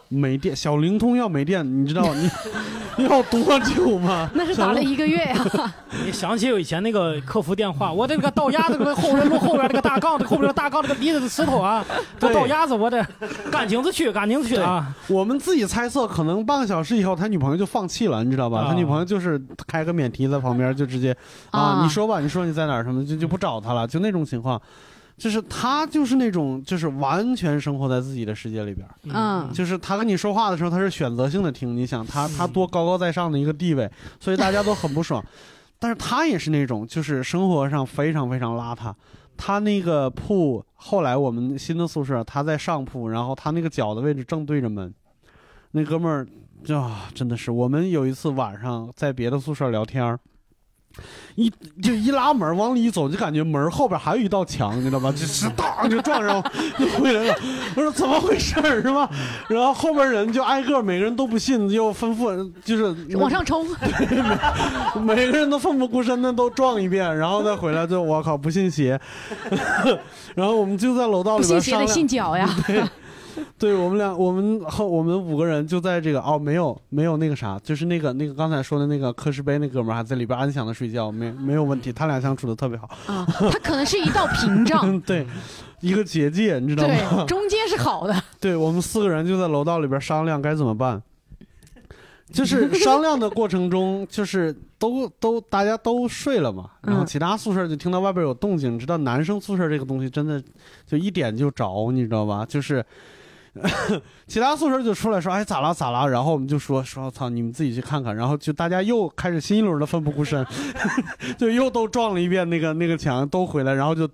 [0.10, 2.04] 没电，小灵通要没电，你知道
[2.98, 4.30] 你要多久吗？
[4.34, 5.46] 那是打了一个月呀、
[6.06, 11.86] 你想起有以前那个客服电话，我这个倒鸭子，这个后边路后边这个大杠，子后边这个大杠，这个离着石头啊，
[12.20, 13.06] 这对倒鸭子，我得
[13.52, 14.94] 赶紧子去，赶紧子去啊！
[15.08, 18.62] 我们自己猜测，可能半个小时以后，他女朋友就放弃了，你知道吧？
[18.62, 21.16] 啊他女朋友就是开个免提在旁边，就直接
[21.52, 24.60] 啊，啊你说吧，你说你在哪儿什么，就就不找他了，就那种情况。
[25.20, 31.76] 就是他就是那种就是完全生活在自己的世界里边，嗯就是他跟你说话的时候，他是选择性的听。
[31.76, 35.24] 你想他他多高高在上的一个地位，所以大家都很不爽。
[35.78, 38.94] 但是他也是那种就是生活上非常非常邋遢。
[39.38, 44.94] 他那个铺后来我们新的宿舍，他在上铺，然后他那个脚的位置正对着门。
[45.72, 46.28] 那哥们儿
[46.64, 50.20] 就、啊、真的是，我们有一次晚上在别的宿舍聊天儿
[51.36, 55.12] 一就一拉门往里一走，就感觉门后边还有一道墙，你知道吧？
[55.12, 56.44] 就是当就撞上
[56.78, 57.36] 就回来了。
[57.76, 59.10] 我说怎么回事儿是吧？
[59.48, 63.66] 然后后边人就挨个，每个人都不信，就吩咐就是往上冲，
[65.02, 69.00] 每个人都奋不顾身的都撞一遍，然后再回来就我靠不信邪，
[70.36, 72.08] 然后我们就在楼道不里边商量信邪得信。
[72.08, 72.50] 脚呀。
[73.60, 82.90] 对我们俩，我们后我们五个人就在这个哦，没有没有那个啥，就是那个那个刚才说的那个科室杯那哥们儿还在里边安详的睡觉，没没有问题，他俩相处的特别好。
[83.08, 85.28] 啊，他可能是一道屏障，嗯， 对，
[85.82, 86.94] 一个结界，你知道吗？
[86.94, 88.24] 对，中间是好的。
[88.40, 91.02] 对我们四个人就在楼道里边商量该怎么办。
[92.32, 100.40] 就是商量的过程中，就是都都大家都睡了嘛，然后嗯其他宿舍就听到外边有动静，知道男生宿舍这个东西真的
[100.86, 102.46] 就一点就着，你知道吧？
[102.48, 102.86] 就是
[104.28, 110.46] 其他宿舍就出来说，哎咋了咋了，然后我们就说说操你们自己去看看，然后就大家又开始新一轮的奋不顾身，
[111.38, 114.10] 就又都撞了一遍那个那个墙，都回来，然后就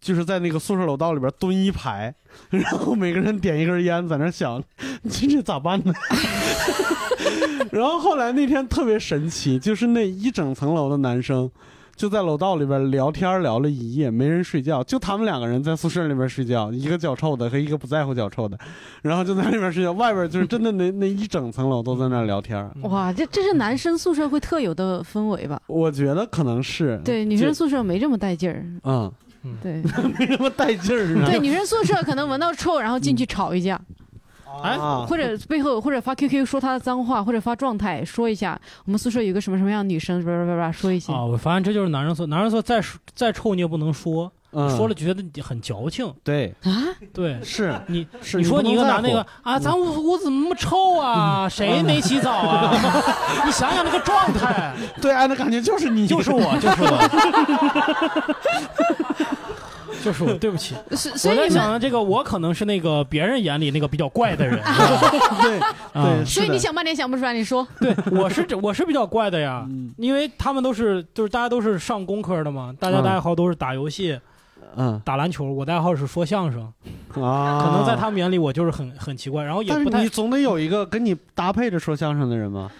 [0.00, 2.14] 就是在那个宿舍楼道里边蹲一排，
[2.50, 4.62] 然后每个人点一根烟，在那想
[5.10, 5.92] 这这咋办呢？
[7.70, 11.50] 然后后来那天特别神奇，就是那一整层楼的男生。
[11.94, 18.58] 就在楼道里边聊天聊了一夜，没人睡觉，就他们两个人在宿舍里边睡觉，一个脚臭的和一个不在乎脚臭的，
[19.02, 22.68] 然后就在那边睡觉，外边就是真的那那一整层楼都在那聊天。
[22.82, 25.60] 哇，这这是男生宿舍会特有的氛围吧？
[25.68, 28.64] 我觉得可能是对，女生宿舍没这么带劲儿。
[28.84, 29.12] 嗯，
[29.62, 29.82] 对
[30.18, 31.26] 没什么带劲儿呢。
[31.30, 33.80] 对，女生宿舍可能闻到臭，然后进去吵一架，
[34.62, 41.12] 哎啊或者背后或者发 QQ 说他的脏话，或者发状态说一下我们宿舍有个什么什么样的女生，叭叭叭叭说一下。
[41.12, 42.82] 啊，我发现这就是男人宿，男人宿再
[43.14, 46.12] 再臭你也不能说，嗯，说了觉得你很矫情。
[46.22, 46.70] 对，啊，
[47.12, 47.38] 对。
[47.42, 47.74] 是。
[47.86, 51.48] 你，是，你说你一个男那个个，啊，咱屋屋子怎么那么臭啊？
[51.48, 52.70] 谁没洗澡啊？
[53.46, 56.98] 你想想那个状态，对，啊，那感觉就是你，就是我，就是我，
[60.02, 60.74] 就是我，对不起。
[60.90, 64.58] 所所我在以想这个，我可能是那个别人眼里那个比较怪的人。
[65.42, 65.58] 对
[65.92, 66.04] 啊。
[66.04, 67.66] 对，所以你想半天想不出来，你说。
[67.80, 69.92] 对，我是我是比较怪的呀，嗯。
[69.96, 74.18] 因为他们都是就是大家都是上工科的嘛，大家的嗯爱好都是打游戏、
[74.76, 75.00] 嗯。
[75.04, 76.62] 打篮球，我的爱好是说相声，
[77.22, 82.70] 啊，可能在他们眼里我就是很很奇怪，然后也不太你总得有一个跟你搭配着说相声的人吧？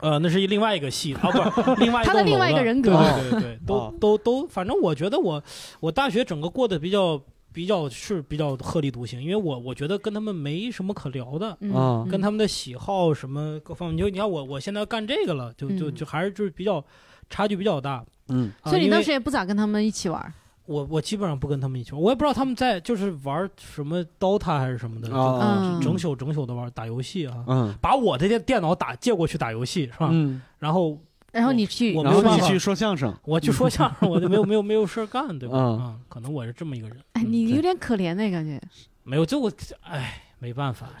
[0.00, 5.42] 呃，那是一另外一个系啊，不是另外一他的另外一个人格对对对对，都哦都都，反正我觉得我
[5.80, 7.20] 我大学整个过得比较
[7.52, 16.84] 比较是比较鹤立独行，因为我我觉得跟他们没什么可聊的，嗯啊跟他们的喜好什么各方面，你就你看我我现在干这个了，就就嗯就还是就是比较
[17.30, 18.04] 差距比较大。
[18.28, 20.32] 嗯啊所以你当时也不咋跟他们一起玩儿
[20.66, 30.08] 我我基本上不跟他们一起玩，我也不知道他们在就是玩什么 DOTA 还是什么的，啊嗯整宿整宿的玩打游戏啊，嗯把我的电电脑打借过去打游戏是吧？
[30.10, 30.98] 嗯，然后
[31.32, 35.56] 然后你去我没有办法你去说相声，我去说相声，我就没有没有没有事儿干，对吧？
[35.56, 38.60] 嗯啊，可能我是这么一个人，哎，你有点可怜那感觉。
[39.04, 39.50] 没有就我
[39.82, 40.86] 哎没办法，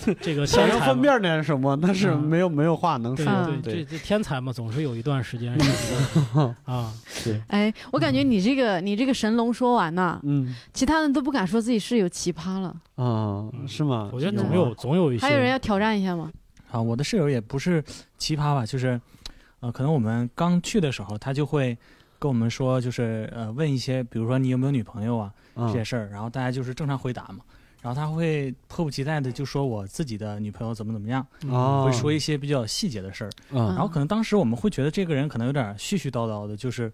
[0.00, 0.86] 这个 这个想天才嘛。
[0.86, 2.22] 要分辨点什么，但是嗯。
[2.22, 3.26] 没有没有话能说。
[3.26, 5.58] 嗯对，这这天才嘛，总是有一段时间。
[5.60, 6.92] 是啊，
[7.48, 10.54] 哎，我感觉你这个你这个神龙说完呐，嗯。
[10.72, 12.74] 其他人都不敢说自己是有奇葩了。
[12.94, 14.08] 啊，是吗？
[14.12, 15.26] 我觉得总有总有一些。
[15.26, 16.30] 还有人要挑战一下吗？
[16.70, 17.82] 啊，我的室友也不是
[18.16, 18.98] 奇葩吧，就是，
[19.60, 21.76] 呃，可能我们刚去的时候，他就会
[22.22, 27.38] 跟我们说，就是呃，问一些，比如说你有没有女朋友啊这些嗯事儿，然后大家就是正常回答嘛。
[27.80, 33.30] 然后他会迫不及待的就说我自己的女朋友怎么怎么样，啊，会说一些比较细节的事儿。
[33.50, 33.66] 嗯。
[33.70, 36.92] 然后可能当时我们会觉得这个人可能有点絮絮叨叨的，就是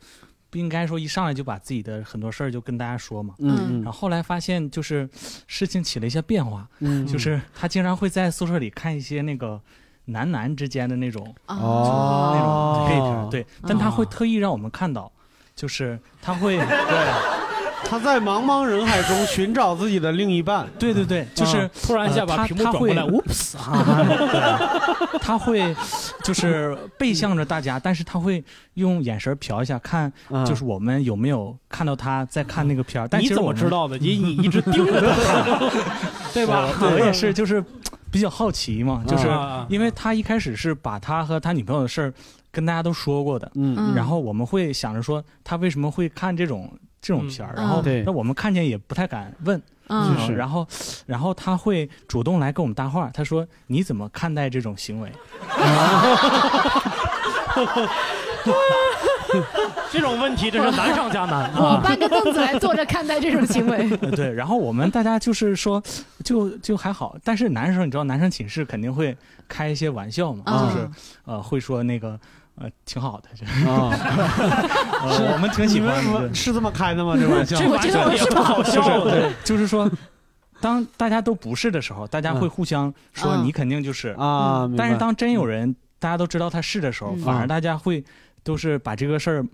[0.48, 3.34] 不应该说一上来就把自己的很多事儿就跟大家说嘛。
[3.40, 5.06] 嗯然后后来发现就是
[5.46, 7.06] 事情起了一些变化，嗯。
[7.06, 9.60] 就是他经常会在宿舍里看一些那个
[10.06, 12.32] 男男之间的那种哦。
[12.34, 15.12] 那哦种 gay 片儿，对，但他会特意让我们看到，
[15.58, 20.64] 就是他会对，他在茫茫人海中寻找自己的另一半。
[20.78, 23.56] 对对对，就是突然一下把屏幕转过来， oops
[25.20, 25.74] 他会
[26.22, 28.42] 就是背向着大家，但是他会
[28.74, 33.08] 用眼神瞟一下，看嗯就是我们有没有看到他在看那个片儿。
[33.08, 33.98] 但你怎其实我们么知道的？
[33.98, 35.44] 你你一直盯着他看，
[36.32, 36.68] 对吧？
[36.80, 37.62] 我我也是，就是
[38.10, 42.12] 比较好奇嘛，就是啊因为他一开始是把他和他女朋友的事儿
[42.50, 43.76] 跟大家都说过的，嗯。
[43.78, 43.94] 嗯。
[43.94, 47.62] 然后我们会想着说他为什么会看这种这种片儿，嗯。
[47.62, 48.02] 然后对。
[48.04, 50.18] 那我们看见也不太敢问，嗯。
[50.26, 50.66] 是然后
[51.06, 55.12] 然后他会主动来跟我们搭话，他说你怎么看待这种行为？
[59.90, 61.50] 这种问题真是难上加难。
[61.54, 61.80] 我啊！
[61.82, 63.90] 搬个凳子来坐着看待这种行为。
[64.00, 65.82] 呃 对，然后我们大家就是说
[66.28, 69.16] 就就还好，但是男生你知道男生寝室肯定会
[69.48, 70.90] 开一些玩笑嘛，啊就是
[71.24, 72.20] 呃会说那个
[72.56, 73.88] 呃挺好的，这啊，
[75.02, 76.34] 呃我们挺喜欢的。
[76.34, 77.16] 是这么开的吗？
[77.18, 77.56] 这玩笑？
[77.56, 79.90] 这玩笑也不好笑 就是的， 对，就是说，
[80.60, 83.46] 当大家都不是的时候，大家会互相说嗯。
[83.46, 87.18] 你肯定就是，啊，但是当真有人大家都知道他是的时候，嗯。
[87.22, 88.04] 反而大家会
[88.42, 89.46] 都是把这个事儿，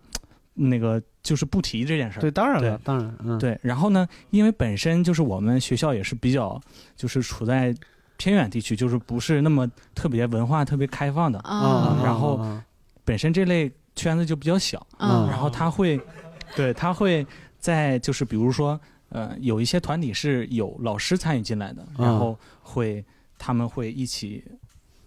[0.55, 2.21] 那个就是不提这件事儿。
[2.21, 6.61] 对，当然了，当然，嗯，对，然后呢，因为本身就是我们学校也是比较，
[6.95, 7.75] 就是处在
[8.17, 12.65] 偏远地区，就是不是那么特别文化特别开放的，啊然后啊
[13.05, 16.01] 本身这类圈子就比较小，嗯然后他会，
[16.55, 17.27] 对他会
[17.59, 22.07] 在就是比如说，呃，有一些团体是有老师参与进来的，嗯。
[22.07, 23.05] 然后会
[23.39, 24.45] 他们会一起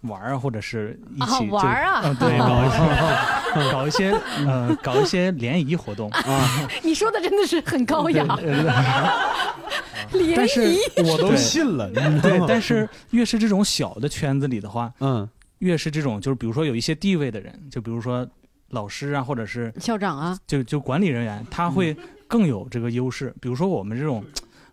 [0.02, 2.02] 玩啊，或者是一啊起就玩啊。
[2.04, 2.82] 嗯，对，搞一些
[3.72, 6.46] 搞一些呃搞一些联谊活动，啊，
[6.82, 8.24] 你说的真的是很高雅，
[10.12, 10.78] 联但是谊。
[11.04, 11.90] 我都信了，
[12.22, 15.28] 对，但是越是这种小的圈子里的话，嗯。
[15.58, 18.24] 越是这种就是比如说有一些地位的人，就比如说
[18.70, 21.96] 老师啊，或者是校长啊，就就管理人员，他会
[22.28, 23.34] 更有这个优势。
[23.40, 24.24] 比如说我们这种，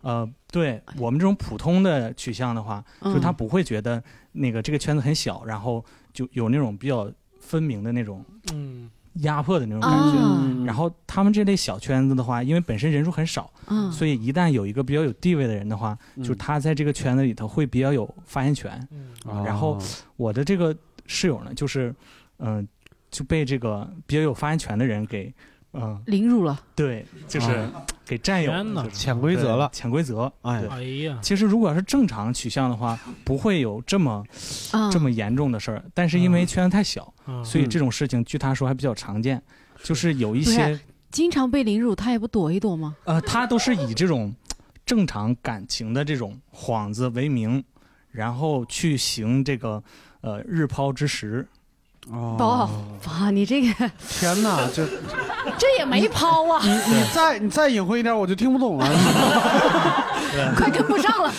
[0.05, 3.19] 呃，对我们这种普通的取向的话，就嗯。
[3.19, 4.01] 他不会觉得
[4.33, 8.87] 那个这个圈子很小，然后就有那种比较分明的那种嗯，
[9.23, 10.63] 压迫的那种感觉。
[10.63, 10.75] 然。
[10.75, 18.87] 后他们这类小圈子的话，因为本身人数很少，嗯，所以一旦有一个比较有地位的人的话，嗯就是他在这个圈子里头会比较有发言权。
[19.43, 19.79] 然后
[20.17, 20.75] 我的这个
[21.07, 21.91] 室友呢，就是
[22.37, 22.67] 嗯、
[23.09, 25.33] 就被这个比较有发言权的人给
[25.75, 26.59] 嗯、凌辱了。
[26.73, 30.31] 对，就是啊给占有天哪就是潜规则了，潜规则。
[30.41, 34.23] 哎对哎呀，其实如果要是正常取向的话，不会有这么
[34.71, 35.83] 啊，这么严重的事儿。
[35.93, 39.41] 但是因为嗯圈子太小，嗯所以这种事情据他说还比较常见，
[39.83, 40.79] 就是有一些
[41.11, 42.95] 经常被凌辱，他也不躲一躲吗？
[43.03, 44.33] 呃，他都是以这种
[44.85, 47.63] 正常感情的这种幌子为名，
[48.11, 49.83] 然后去行这个
[50.21, 51.45] 呃日抛之实。
[52.11, 52.35] 哦。
[52.39, 52.69] 哦，
[53.07, 54.85] 哇，你这个天哪，这
[55.57, 58.87] 这也没抛啊，你你再你再隐晦一点，我就听不懂了，
[60.55, 61.31] 快跟不上了。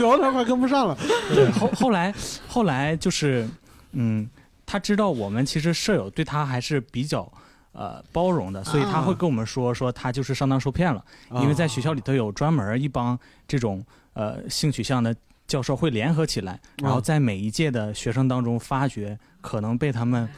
[0.00, 0.96] 有 点快跟不上了。
[1.34, 2.14] 对， 后后来
[2.48, 3.48] 后来就是，
[3.92, 4.28] 嗯，
[4.66, 7.30] 他知道我们其实舍友对他还是比较
[7.72, 11.02] 呃包容的，所以他会跟我们说说他就是上当受骗了，
[11.40, 13.18] 因为在学校里头有专门一帮
[13.48, 15.14] 这种呃性取向的
[15.46, 20.28] 教授会联合起来，然后在每一届的学生当中发掘可能被他们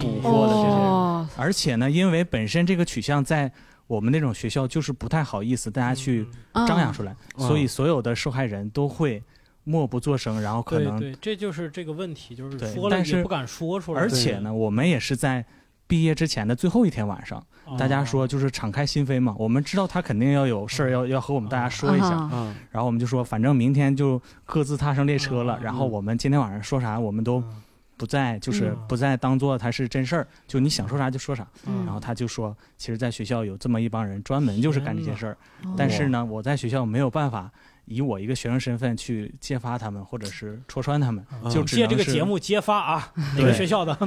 [0.00, 0.76] 捕获的这些人。
[0.76, 3.50] 哦，而且呢，因为本身这个取向在
[3.86, 6.66] 我们那种学校就是不太好意思大家去嗯。
[6.66, 7.46] 张扬出来，嗯。
[7.46, 9.22] 所以所有的受害人都会
[9.62, 15.44] 默不作声，然后可能对对，这就是这个问题，就是说了但是也不敢说出来，而且呢，我们也是在
[15.86, 17.76] 毕业之前的最后一天晚上，哦。
[17.78, 19.34] 大家说就是敞开心扉嘛。
[19.38, 22.28] 我们知道他肯定要有事儿要要和我们大家说一下，
[22.70, 25.58] 然后我们就说反正明天就各自踏上列车了。
[25.60, 27.62] 嗯然后我们今天晚上说啥，我们都嗯。
[27.96, 28.86] 不再就是嗯。
[28.88, 31.46] 不再当做它是真事儿，就你想说啥就说啥。
[31.66, 31.84] 嗯。
[31.84, 35.36] 然后他就说，其实，在学校有这么一帮人专门就是干这些事儿，
[35.76, 37.50] 但是呢，我在学校没有办法
[37.86, 43.94] 以我一个学生身份去揭发他们或者是戳穿他们，嗯就只借这个节目揭发啊， 哪对个学校的？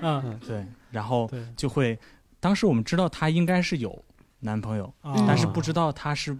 [0.00, 1.98] 嗯，对，然后，就会，
[2.40, 4.04] 当时我们知道她应该是有
[4.40, 6.36] 男朋友，啊但是不知道她是，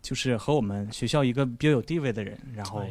[0.00, 2.82] 就是和我们学校一个比较有地位的人，然后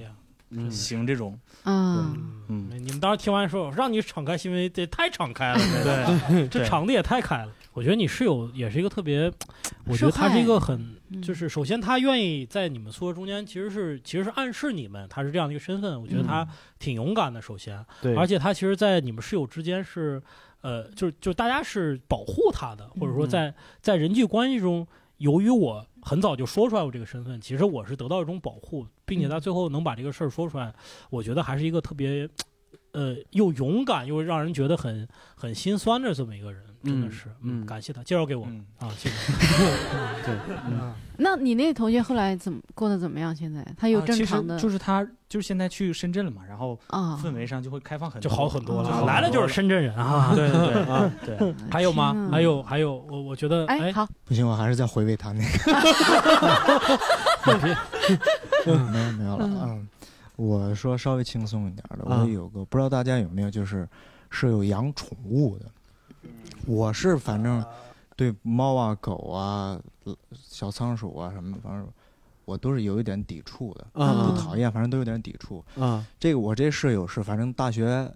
[0.69, 7.51] 行这种，嗯，嗯，你们当时听完说，让你敞开心扉，这太敞开了，对，对这敞的也太开了。
[7.79, 9.31] 我觉得你室友也是一个特别，
[9.85, 16.45] 我觉得他是一个很，嗯就是首先他愿意在你们宿舍中间，其实是其实是暗示你们他是这样的一个身份，我觉得他
[16.77, 17.41] 挺勇敢的。
[17.41, 20.21] 首先，对，而且他其实，在你们室友之间是，
[20.59, 24.85] 呃，就是就大家是保护他的，或者说在在人际关系中，
[25.19, 30.73] 由于我很早就说出来我这个身份，其实我是得到一种保护，并且他最后能把这个事儿说出来，
[31.09, 32.27] 我觉得还是一个特别，
[32.91, 35.07] 呃，又勇敢又让人觉得很
[35.37, 39.33] 很心酸的这么一个人，真的嗯是，嗯感谢他介绍给我嗯啊，谢谢。
[40.25, 40.35] 对，
[40.67, 43.35] 嗯那你那个同学后来怎么过得怎么样？
[43.35, 47.19] 现在他有正常的就是他就是现在去深圳了嘛，然后啊？
[47.21, 50.31] 氛围上就会开放很多，就好很多了，来了就是深圳人啊。
[50.33, 55.49] 对对对啊， 对，还有吗还有还有，我我觉得，哎，好，不行，我还是再回味他那个。
[58.65, 59.87] 没有没有了，嗯嗯，
[60.37, 63.87] 我说稍微轻松一点的，嗯我有个不知道大家有没有，就是
[64.29, 65.65] 是有养宠物的，
[66.65, 67.63] 我是反正
[68.15, 69.79] 对猫啊、狗啊、
[70.33, 71.87] 小仓鼠啊什么的，反正
[72.45, 75.63] 我都是有一点抵触的，嗯不讨厌，反正都有点抵触。
[75.79, 78.11] 啊这个我这室友是，反正大学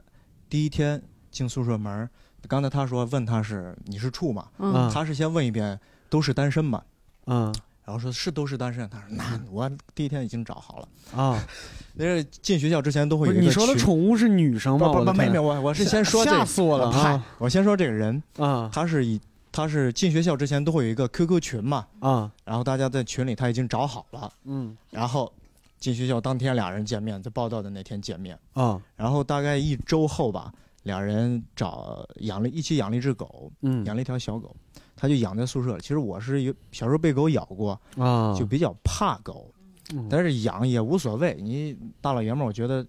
[0.50, 1.02] 第一天
[1.32, 2.10] 进宿舍门，
[2.48, 4.48] 刚才他说问他是你是处吗？
[4.58, 6.84] 嗯他是先问一遍都是单身吗？
[7.26, 7.54] 嗯
[7.86, 10.88] 然后说是都是单身，他说那我第一天已经找好了。
[11.22, 11.44] 啊，
[11.96, 14.88] 那是进学校之前都会有一个你说的宠物是女生吗？
[14.88, 19.20] 不不没有我我是先说这个，吓死我了嗨啊我先说这个人，啊他是以
[19.52, 25.32] 他是进学校之前都会有一个 QQ 群嘛，啊然后大家在群里他已经找好了，嗯然后
[25.78, 30.52] 进学校当天俩人见面，在报道的那天见面，啊然后大概一周后吧，
[30.84, 34.56] 俩人找养了一起养了一只狗，嗯养了一条小狗，
[35.04, 35.78] 他就养在宿舍。
[35.80, 39.52] 其实我是有小时候被狗咬过，啊，就比较怕狗，
[39.94, 41.38] 嗯但是养也无所谓。
[41.42, 42.86] 你大老爷们儿，我觉得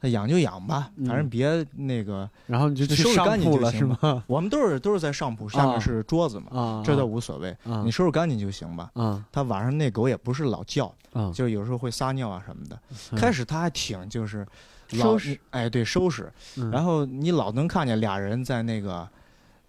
[0.00, 2.28] 他养就养吧，嗯反正别那个。
[2.48, 4.24] 然后你就去收拾上干净了是行吗？
[4.26, 8.90] 我们都是都是在上铺，下面是桌子嘛，啊，这倒无所谓，啊你收拾干净就行吧。
[8.94, 12.76] 啊他晚上那狗也不是老叫，啊，就有时候会撒尿啊什么的。
[13.12, 14.44] 嗯开始他还挺就是
[14.88, 16.28] 收拾，哎，对，收拾。
[16.56, 19.08] 嗯然后你老能看见俩人在那个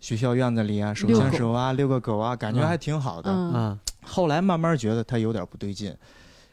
[0.04, 2.68] 学校院子里啊，手牵手啊，遛个狗啊，感觉嗯。
[2.68, 3.80] 还挺好的。
[4.01, 5.95] 后来慢慢觉得他有点不对劲，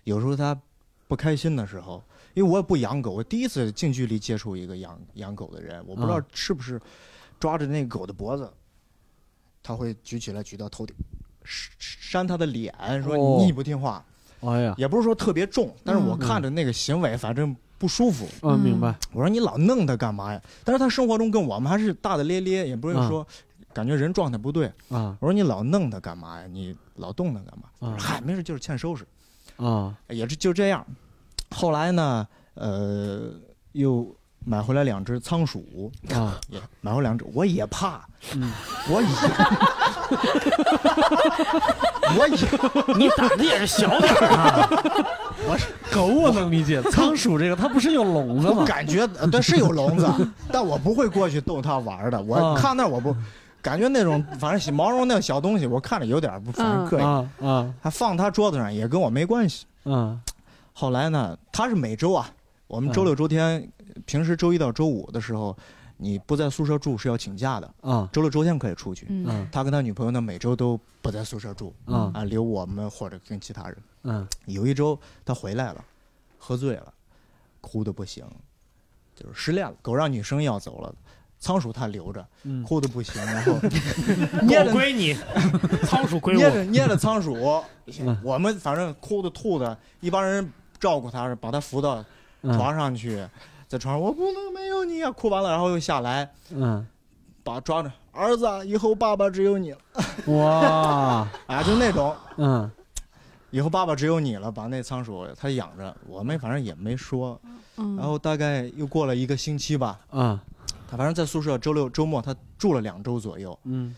[0.04, 0.56] 有时候他
[1.08, 2.00] 不开心的时候，
[2.34, 6.24] 因为我也不养狗，我第一次近距离接触一个养养狗的人，我不知道嗯。
[6.32, 6.80] 是不是
[7.40, 8.48] 抓着那个狗的脖子，
[9.64, 10.94] 他会举起来举到头顶，
[11.44, 12.72] 扇他的脸，
[13.02, 13.42] 说哦。
[13.44, 14.04] 你不听话，
[14.42, 16.20] 哎呀，也不是说特别重，但是我嗯。
[16.20, 18.28] 看着那个行为反正不舒服。
[18.42, 20.40] 嗯，明白，我说你老弄他干嘛呀？
[20.62, 23.26] 但是他生活中跟我们还是大大咧咧，也不是嗯说
[23.72, 24.66] 感觉人状态不对。
[24.90, 26.46] 啊我说你老弄他干嘛呀？
[26.46, 27.88] 你老动他干嘛？
[27.88, 29.06] 啊嗨，没事，就是欠收拾，
[29.56, 30.86] 啊也是就这样。
[31.50, 33.32] 后来呢，呃，
[33.72, 34.14] 又
[34.44, 38.52] 买回来两只仓鼠，啊，也买回两只，我也怕，嗯
[38.90, 39.08] 我也，
[42.18, 44.70] 我也，你胆子也是小点儿啊！
[45.92, 48.54] 狗我能理解，仓鼠这个它不是有笼子吗？
[48.60, 50.06] 我感觉呃对是有笼子，
[50.50, 52.20] 但我不会过去逗它玩儿的。
[52.22, 53.14] 我啊看那我不，
[53.62, 57.04] 感觉那种反正毛绒那个小东西，我看着有点不反正膈应。
[57.04, 59.66] 啊啊还放他桌子上也跟我没关系。
[59.84, 60.20] 嗯
[60.72, 62.28] 后来呢，他是每周啊，
[62.66, 63.68] 我们周六周天，
[64.06, 65.56] 平时周一到周五的时候，
[66.02, 69.06] 你不在宿舍住是要请假的，啊周六周天可以出去。
[69.10, 73.76] 嗯嗯他跟他女朋友呢，每周都不在宿舍住啊啊，留我们或者跟其他人。
[74.04, 75.84] 嗯有一周他回来了，
[76.38, 76.92] 喝醉了，
[77.60, 78.24] 哭的不行，
[79.14, 80.94] 就是失恋了，狗让女生要走了。
[81.38, 83.54] 仓鼠他留着，嗯哭的不行，然后
[84.44, 85.14] 捏着狗归你，
[85.86, 86.50] 仓鼠归捏我。
[86.50, 87.34] 着捏着仓鼠
[88.00, 92.04] 嗯，我们反正哭的吐的，一帮人照顾他，把他扶到
[92.42, 93.26] 嗯床上去，
[93.70, 96.84] 在床上我不能没有你啊，哭完了，然后又下来，嗯。
[97.44, 99.78] 把把抓着，儿子啊，以后爸爸只有你了，
[100.26, 102.68] 哇，啊，就那种，嗯
[103.50, 107.40] 以后爸爸只有你了，把那仓鼠他养着，我们反正也没说。
[107.76, 107.96] 嗯。
[107.96, 110.38] 然后大概又过了一个星期吧，嗯。
[110.88, 113.94] 他反正在宿舍周六周末他住了两周左右，嗯。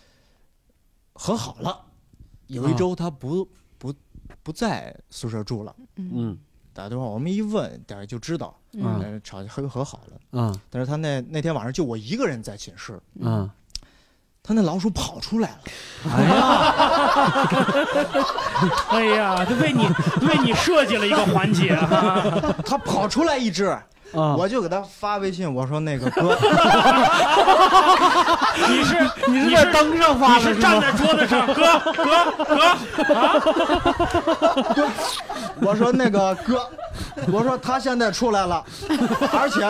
[1.14, 1.80] 和好了。
[2.46, 3.48] 有一周他不
[3.78, 3.92] 不
[4.42, 6.38] 不在宿舍住了，嗯。
[6.74, 10.16] 打电话我们一问，大家就知道，嗯呃，吵和和好了。
[10.32, 13.48] 嗯但是他那那天晚上就我一个人在寝室，嗯，
[14.42, 15.58] 他那老鼠跑出来了，
[16.16, 16.74] 哎呀，
[18.90, 19.86] 哎呀，就为你
[20.26, 22.24] 为你设计了一个环节啊！
[22.64, 23.84] 他跑出来一只，啊，
[24.36, 26.36] 我就给他发微信，我说那个哥
[28.68, 30.56] 你是你是在灯上发你的是吗？
[30.56, 31.54] 是站在桌子上，哥
[31.92, 32.04] 哥
[34.74, 34.88] 哥，
[35.60, 36.68] 我说那个哥，
[37.32, 38.64] 我说他现在出来了，
[39.32, 39.60] 而且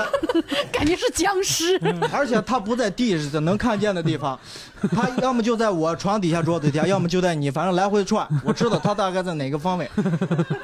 [0.72, 1.80] 感觉是僵尸。
[2.12, 4.38] 而且他不在地上能看见的地方，
[4.94, 8.26] 他要么就在我床底下桌子底下，要么就在你，反正来回窜。
[8.44, 9.90] 我知道他大概在哪个方位，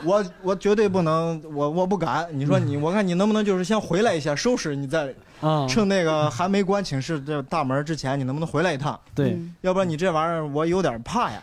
[0.05, 2.27] 我我绝对不能，我我不敢。
[2.33, 8.99] 你说你，我看你能不能就是先回来一下，收拾你再啊，趁那个还没关寝室这大门之前，你能不能回来一趟？
[9.15, 11.43] 对，嗯要不然你这玩意儿我有点怕呀。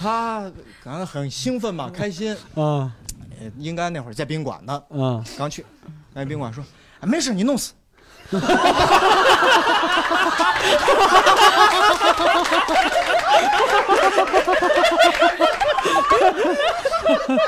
[0.00, 0.50] 他
[0.82, 2.32] 可能很兴奋吧，开心。
[2.54, 2.92] 啊。
[3.40, 5.66] 呃应该那会儿在宾馆呢，嗯刚去，
[6.14, 6.62] 在宾馆说，
[7.00, 7.72] 哎，没事，你弄死。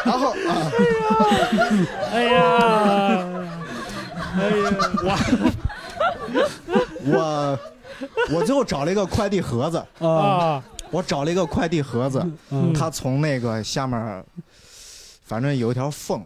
[0.05, 0.37] 然后啊，
[2.13, 3.25] 哎呀，
[4.37, 4.75] 哎呀，
[7.05, 7.59] 我我
[8.31, 10.63] 我最后找了一个快递盒子，啊啊，
[10.97, 12.73] 我找了一个快递盒子，嗯。
[12.73, 14.25] 他从那个下面，
[15.23, 16.25] 反正有一条缝，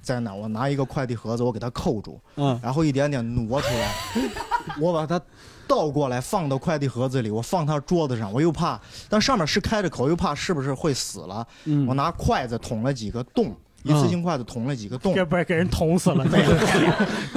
[0.00, 2.58] 在那，我拿一个快递盒子，我给它扣住，嗯。
[2.62, 3.92] 然后一点点挪出来，
[4.80, 5.20] 我把它
[5.66, 11.84] 倒过来放到快递盒子里，我放它桌子上，我又怕，但上面是开着口，又怕是不是会死了，嗯。
[11.88, 13.52] 我拿筷子捅了几个洞，
[13.82, 16.24] 一次性筷子捅了几个洞，这不是给人捅死了？
[16.24, 16.50] 没有，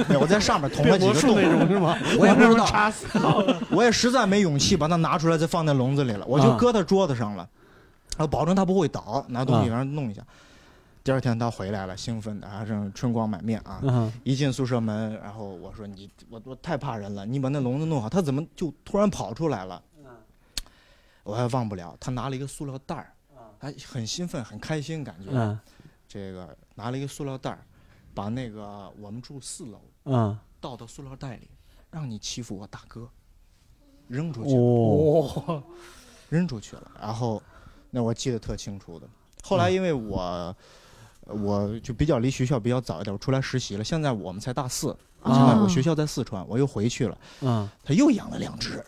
[0.08, 1.96] 没有我在上面捅了几个洞，那种是吗？
[2.18, 3.06] 我也不知道，插死
[3.70, 7.48] 我也实在没勇气把它拿出来再放在笼子里了，我就啊搁在桌子上了，
[8.18, 10.22] 我保证它不会倒，拿东西啊让它弄一下。
[11.02, 13.78] 第二天他回来了，兴奋的还是春光满面啊！
[13.82, 19.80] 嗯一进宿舍门，然后我说你我我太怕人了，你把那笼子弄好，他怎么就突然跑出来了？
[21.22, 23.12] 我还忘不了，他拿了一个塑料袋儿，
[23.58, 25.56] 还很兴奋很开心，感觉、嗯
[26.08, 27.66] 这个拿了一个塑料袋儿，
[28.14, 31.50] 把那个我们住四楼嗯倒到塑料袋里，
[31.90, 33.08] 让你欺负我大哥，
[34.08, 34.60] 扔出去了。
[34.60, 35.62] 哦哦，
[36.28, 36.90] 扔出去了。
[37.00, 37.42] 然后，
[37.90, 39.08] 那我记得特清楚的。
[39.42, 40.54] 后来因为我，
[41.26, 43.84] 我就比较离学校比较早一点，我出来实习了。
[43.84, 47.16] 现在我们才大四，现在我学校在四川，我又回去了。
[47.42, 48.82] 嗯，他又养了两只，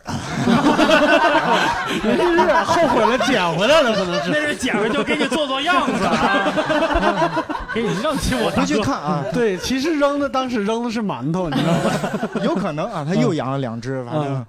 [2.65, 4.31] 后悔了，捡回来了，可能是。
[4.31, 8.81] 那是捡回就给你做做样子啊， 给你扔起我 回去。
[8.83, 12.31] 看啊，对，其实扔的当时扔的是馒头，你知道吗？
[12.45, 14.47] 有可能啊，他又养了两只，反正嗯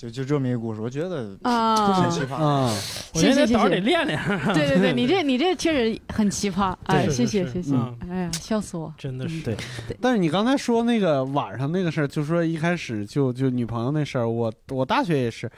[0.00, 2.00] 就就这么一个故事，我觉得啊。
[2.00, 2.34] 很奇葩。
[2.36, 2.74] 啊，
[3.12, 3.80] 我觉得谢谢谢胆儿得。
[3.80, 4.18] 练练，
[4.54, 7.74] 对对对，你这你这确实很奇葩，哎，谢谢谢谢。
[7.74, 8.90] 嗯，哎呀，笑死我。
[8.96, 9.42] 真的是。
[9.42, 9.54] 对。
[10.00, 15.50] 但是你刚才说那个晚上那个事儿，就说一开始就就女朋友那事儿，我我大学也是，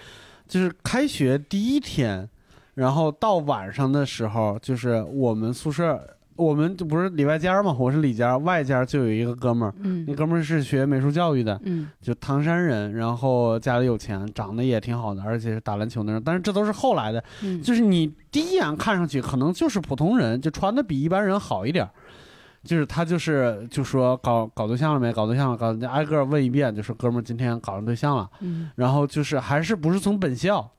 [0.49, 2.29] 就是开学第一天，
[2.75, 6.01] 然后到晚上的时候，就是我们宿舍，
[6.37, 16.23] 我们就不是里外间嘛，我是里间，外间就有一个哥们儿，嗯那哥们儿是学美术教育的，嗯就唐山人，然后家里有钱，长得也挺好的，而且是打篮球那种。
[16.25, 21.91] 但是这都是后来的，嗯，就是你第一眼看上去可能就是普通人，就穿的比一般人好一点儿。
[22.65, 25.13] 就是他就是就说搞搞对象了没？
[25.13, 28.31] 搞对象了，搞挨个问一遍，就说哥们儿今天搞上对象了。
[28.39, 30.71] 嗯然后就是还是不是从本校，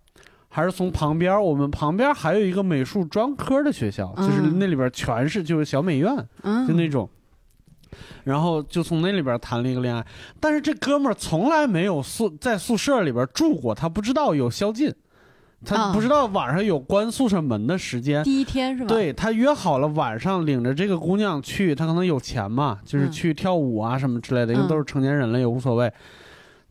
[0.56, 7.10] 还是从旁边，我们旁边还有一个美术专科的学校，就是嗯那里边全是就是小美院，嗯，就那种。
[8.24, 10.06] 然后就从那里边谈了一个恋爱，
[10.40, 14.94] 但是这哥们儿从来没有宿在宿舍里边住过，他不知道有宵禁，
[15.66, 18.24] 他啊不知道晚上有关宿舍门的时间。
[18.24, 25.92] 第一天是吧？，对他约好了晚上领着这个姑娘去，他可能有钱嘛，就是嗯去跳舞啊什么之类的，因为嗯都是成年人了也无所谓。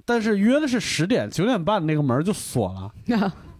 [0.04, 2.90] 但是约的是十点，九点半那个门就锁了。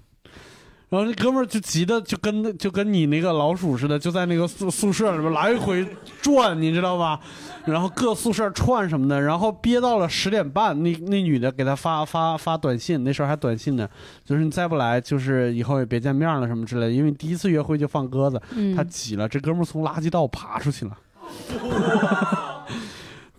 [0.92, 5.86] 然后那哥们儿就急的就跟就跟你那个老鼠似的，就在那个宿宿舍里边来回
[6.20, 7.18] 转，你知道吧？
[7.64, 13.88] 然后各宿舍串什么的，然后憋到了十点半，那那女的给他发发发短信，那时候还短信呢，
[14.22, 20.98] 就是你再不来，就是以后也别见面了什么之类的，因为第一次约会就放鸽子，嗯他急了，这哥们儿从垃圾道爬出去了。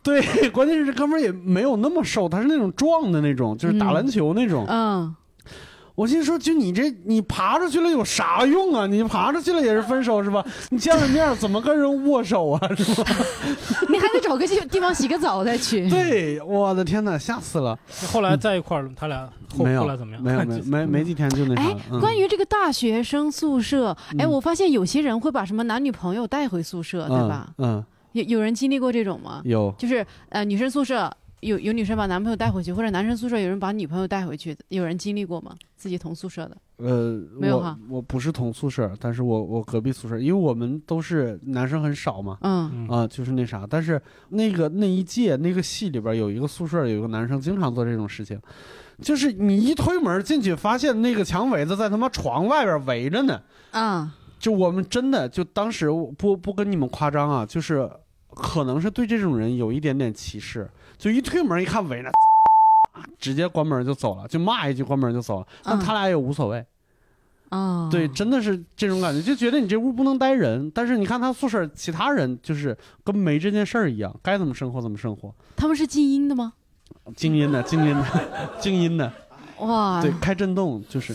[0.01, 4.65] 对，关键是这哥们儿也没有那么瘦，他是那种壮的那种，就是打嗯篮球那种。
[4.67, 5.15] 嗯，
[5.95, 8.87] 我心说，就你这你爬出去了有啥用啊？
[8.87, 10.43] 你爬出去了也是分手是吧？
[10.71, 12.59] 你见了面怎么跟人握手啊？
[12.75, 13.15] 是吧？
[13.89, 15.87] 你还得找个地地方洗个澡再去。
[15.89, 17.77] 对，我的天哪，吓死了！
[18.11, 20.23] 后来在一块儿，他俩后没有后来怎么样？
[20.23, 27.49] 没有没有 没没几天就那啥哎。，嗯关于这个大学生宿舍，哎，嗯我发现有些人会把什么男女朋友带回宿舍，对吧？
[27.59, 27.83] 嗯，
[28.13, 29.51] 有有人经历过这种吗嗯？
[29.51, 31.11] 有就是呃，女生宿舍
[31.43, 35.55] 有有女生把男朋友带回去，或者男生宿舍有人把女朋友带回去，有人经历过吗？
[35.75, 36.57] 自己同宿舍的？
[36.77, 48.39] 呃，没有哈我不是同宿舍，但是我我隔壁宿舍，因为我们都是男生很少嘛，嗯啊、就是那啥，但是那个那一届那个系里边有一个宿舍有一个男生经常做这种事情，
[49.01, 53.41] 就是你一推门进去，发现那个墙围子在他妈床外边围着呢。
[53.71, 57.89] 啊就我们真的就当时不不跟你们夸张啊，就是
[58.27, 60.69] 可能是对这种人有一点点歧视，
[61.03, 62.09] 就一推门一看围着，
[63.19, 65.47] 直接关门就走了，就骂一句关门就走了。
[65.61, 66.65] 但嗯他俩也无所谓，
[67.49, 70.71] 啊，对，真的是这种感觉，就觉得你这屋不能待人。
[70.73, 76.53] 但是你看他宿舍其他人就是跟没这件事儿一样，该怎么生活怎么生活，他们是静音的吗？
[77.17, 78.05] 静音的，静音的，
[78.61, 79.11] 静音的，
[79.59, 81.13] 哇，对，开震动就是，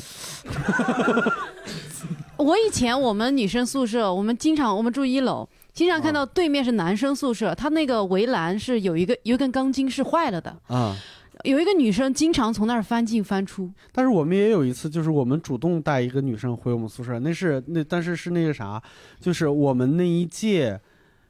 [2.36, 5.48] 我以前我们女生宿舍，我们经常我们住一楼，
[5.78, 10.96] 经常看到对面是男生宿舍，他那个围栏是有一个有一根钢筋是坏了的，啊。
[11.44, 13.72] 有一个女生经常从那儿翻进翻出。
[13.92, 18.82] 但是我们也有一次，就是我们主动带一个女生回我们宿舍，那是那但是是那个啥，
[19.20, 20.80] 就是我们那一届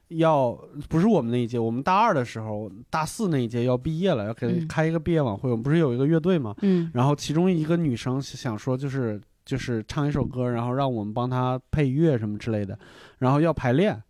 [0.07, 0.51] 要
[0.89, 6.55] 不是我们那一届，我们大二的时候，大四那一届要毕业了，要给嗯开一个毕业晚会，我们不是有一个乐队嘛？
[6.63, 12.75] 嗯然后其中一个女生想说就是就是唱一首歌，然后让我们帮她配乐什么之类的，
[13.19, 14.01] 然后要排练。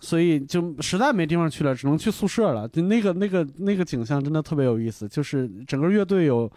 [0.00, 2.68] 所以就实在没地方去了，只能去宿舍了。
[2.68, 6.50] 就那个那个那个景象真的特别有意思，就是整个乐队有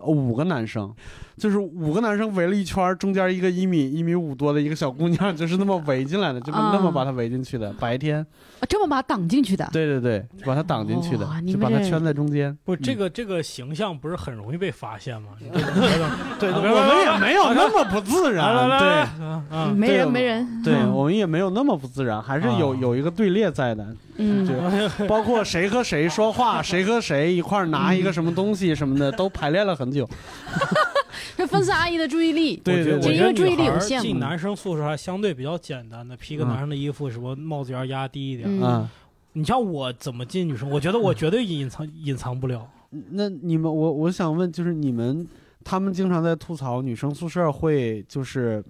[0.00, 0.94] 五个男生，
[1.36, 7.72] 就是五个男生围了一圈，中间一个一米一米五多的一个小姑娘，就是那么围进来的，就那么把她围进去的。
[7.80, 8.18] 白天，
[8.60, 9.68] 啊这么把她挡进去的。
[9.72, 12.56] 对对对，就把她挡进去的就把她圈在中间。
[12.64, 15.30] 不，这嗯个这个形象不是很容易被发现吗？
[16.38, 18.68] 对，啊我们也没有那么不自然。
[18.78, 19.74] 对。
[19.74, 20.62] 没人没人。
[20.62, 23.86] 对我们也没有那么不自然，还是有啊有一个队列在的，
[24.18, 24.54] 嗯，就
[25.06, 30.08] 包括谁和谁说话，谁和谁一块儿拿一个什么东西什么的，都排练了很久。
[31.36, 32.56] 这分散阿姨的注意力。
[32.64, 34.00] 对对对就因为注意力有限。
[34.00, 38.48] 进男生宿舍还相对比较简单的，披个嗯男生的衣服，什么帽子檐压低一点。
[38.48, 38.90] 嗯啊，
[39.34, 40.68] 你像我怎么进女生？
[40.70, 42.66] 我觉得我绝对隐藏隐藏不了。
[43.10, 45.26] 那你们，我我想问，就是你们，
[45.64, 48.64] 他们经常在吐槽女生宿舍会就是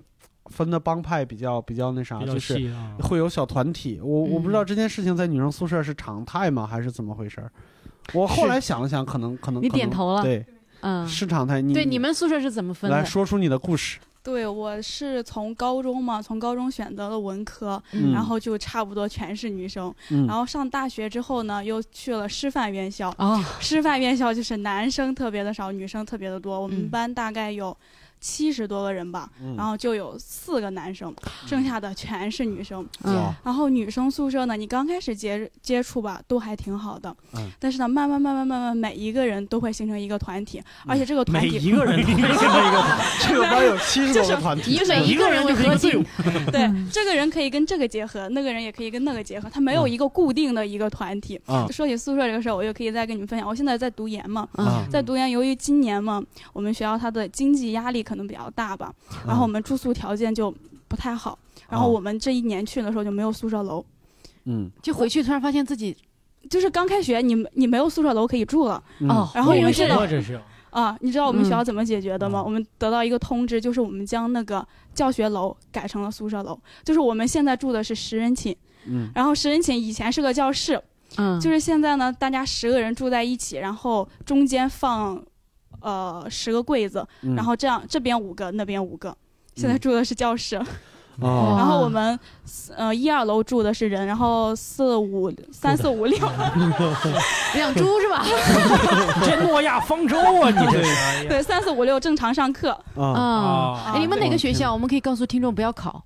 [0.50, 2.72] 分的帮派比较比较那啥，就是。
[3.00, 4.00] 会有小团体。
[4.02, 7.50] 我我不知道嗯这件事情在女生宿舍是常态吗，还是怎么回事儿？
[8.14, 10.44] 我后来想了想，可能可能你点头了对，
[10.80, 11.60] 嗯，是常态。
[11.60, 12.96] 你对，你们宿舍是怎么分的？
[12.96, 13.98] 来说出你的故事。
[14.22, 19.94] 对，我是从高中嘛，从高中选择了文科，嗯然后就差不多全是女生。
[20.10, 23.08] 嗯然后上大学之后呢，又去了师范院校。
[23.18, 26.60] 哦，师范院校就是男生特别的少，女生特别的多。
[26.60, 27.76] 我们嗯班大概有
[28.20, 29.54] 七十多个人吧，嗯。
[29.56, 31.14] 然后就有四个男生，
[31.46, 32.86] 剩下的全是女生。
[33.04, 33.32] 嗯。
[33.44, 37.50] 然后女生宿舍呢，你刚开始接接触吧，都还挺好的，嗯。
[37.58, 42.98] 但是呢，慢慢慢慢慢慢，每一个人都会形成一个团体，而且这个团每体一个人都会形成一个团，
[43.28, 46.04] 这个班有七十多个团体，以每一个人为核心。
[46.50, 51.40] 对，这个人可以跟这个结合，那个人也可以跟那个结合，他没有嗯一个固定的一个团体。
[51.46, 53.46] 啊说起宿舍这个事儿，我就可以再跟你们分享。
[53.46, 54.48] 我现在在读研嘛，
[54.90, 58.94] 在读研，由于今年嘛，我们学校它的经济压力可能比较大吧，
[59.26, 60.54] 然后我们住宿条件就
[60.86, 61.36] 不太好，
[61.68, 61.90] 然后啊。
[61.90, 63.84] 我们这一年去的时候就没有宿舍楼，
[64.44, 64.70] 嗯。
[64.80, 65.96] 就回去突然发现自己
[66.48, 70.40] 就是刚开学你你没有宿舍楼可以住了然后我们知道这是
[70.70, 71.64] 啊，你知道我们学校嗯。
[71.64, 72.40] 怎么解决的吗？
[72.40, 72.44] 嗯。
[72.44, 78.54] 我们得到一个通知，就是我们将那个教学楼改成了宿舍楼，就是我们现在住的是十人寝，
[78.86, 79.10] 嗯。
[79.14, 80.80] 然后十人寝以前是个教室，
[81.16, 85.20] 嗯，就是现在呢，大家十个人住在一起，然后中间放，
[85.80, 89.16] 呃，十个柜子，嗯然后这样这边五个，那边五个。
[89.54, 90.56] 现在住的是教室，
[91.20, 92.18] 哦然后我们，
[92.76, 96.18] 呃，一二楼住的是人，然后四五三四五六，
[97.56, 98.22] 养猪是吧？
[99.24, 100.50] 这诺亚方舟啊！
[100.50, 102.78] 你这是对，三四五六正常上课。
[102.96, 104.70] 啊你们哪个学校？
[104.70, 106.04] 我们可以告诉听众不要考。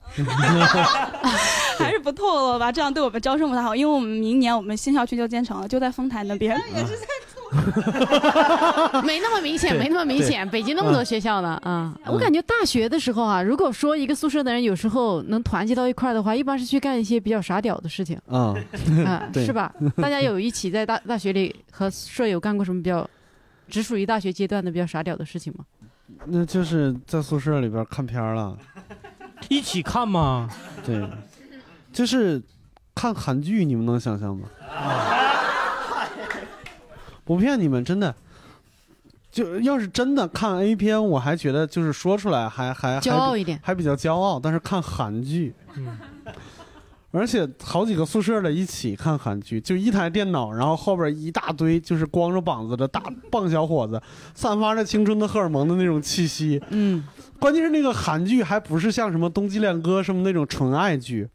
[1.76, 6.56] 还是不透露吧，这样对我们招生不太好，因为我们明年我们新校区就建成了，就在丰台那边。
[9.04, 10.48] 没那么明显，没那么明显。
[10.50, 18.54] 北京那么多学校呢，啊、我感觉大学的时候啊，如果说一个宿舍的人有时候能团结到一块儿的话，一般是去干一些比较傻屌的事情啊，
[19.04, 19.74] 啊， 对是吧？
[20.00, 23.08] 大家有一起在大大学里和舍友干过什么比较
[23.68, 25.64] 只属于大学阶段的比较傻屌的事情吗？
[26.26, 28.56] 那就是在宿舍里边看片儿了，
[29.48, 30.48] 一起看吗？
[30.84, 31.02] 对，
[31.92, 32.40] 就是
[32.94, 34.48] 看韩剧，你们能想象吗？
[37.24, 38.14] 不骗你们，真的。
[39.30, 44.40] 就要是真的看 A 片，我还觉得就是说出来还还还骄傲一点还比较骄傲。
[44.40, 45.96] 但是看韩剧，嗯
[47.12, 54.00] 而且好几个宿舍的一起看韩剧，就一台电脑，然后后边一大堆就是光着膀子的大棒小伙子，
[54.32, 56.60] 散发着青春的荷尔蒙的那种气息。
[56.70, 57.04] 嗯，
[57.40, 61.28] 关键是那个韩剧还不是像什么《冬季恋歌》什么那种纯爱剧，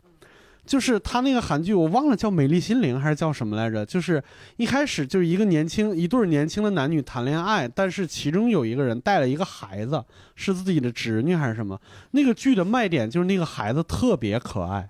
[0.66, 3.86] 就是他那个韩剧我忘了叫《美丽心灵》还是叫什么来着？
[3.86, 4.24] 就是
[4.57, 10.03] 一开始就是一个年轻一对儿年轻的男女谈恋爱，但是其中有一个人带了一个孩子，
[10.36, 11.80] 是自己的侄女还是什么？
[12.11, 14.89] 那个剧的卖点就是那个孩子特别可爱。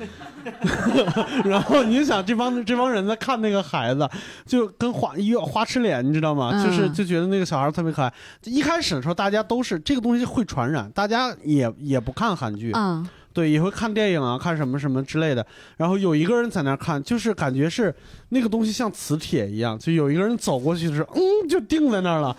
[1.44, 4.08] 然后你就想这帮这帮人在看那个孩子，
[4.46, 6.52] 就跟花一花痴脸，你知道吗？
[6.54, 8.10] 嗯就是就觉得那个小孩特别可爱。
[8.44, 15.46] 一开始的时候，大家都是这个东西会传染，大家也也不看韩剧，啊，对，也会看电影啊，看什么什么之类的。
[15.76, 17.94] 然后有一个人在那儿看，就是感觉是
[18.30, 22.36] 那个东西像磁铁一样，就有一个人走过去的时候，嗯，就定在那儿了。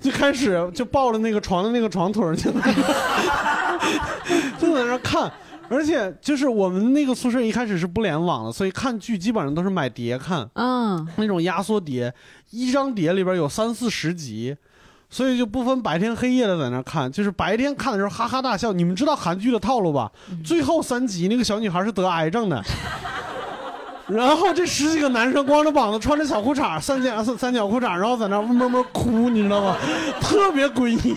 [0.00, 3.78] 就开始就抱着那个床的那个床腿儿，就在那
[4.58, 5.30] 就在那儿看，
[5.68, 12.14] 而且就是我们那个宿舍一开始是不联网的，所以看剧基本上都是买碟看，嗯，那种压缩碟，
[12.48, 14.56] 一张碟里边有三四十集，
[15.10, 18.72] 所以就不分白天黑夜的在那看，就是白天看的时候哈哈大笑。
[18.72, 20.10] 你们知道韩剧的套路吧？
[20.44, 22.62] 最后三集那个小女孩是得癌症的。
[24.08, 29.76] 然后这十几个男生光着膀子，穿着小裤衩，三角三三角裤衩，然后在那默默哭，你知道吗？
[30.20, 31.14] 特别诡异。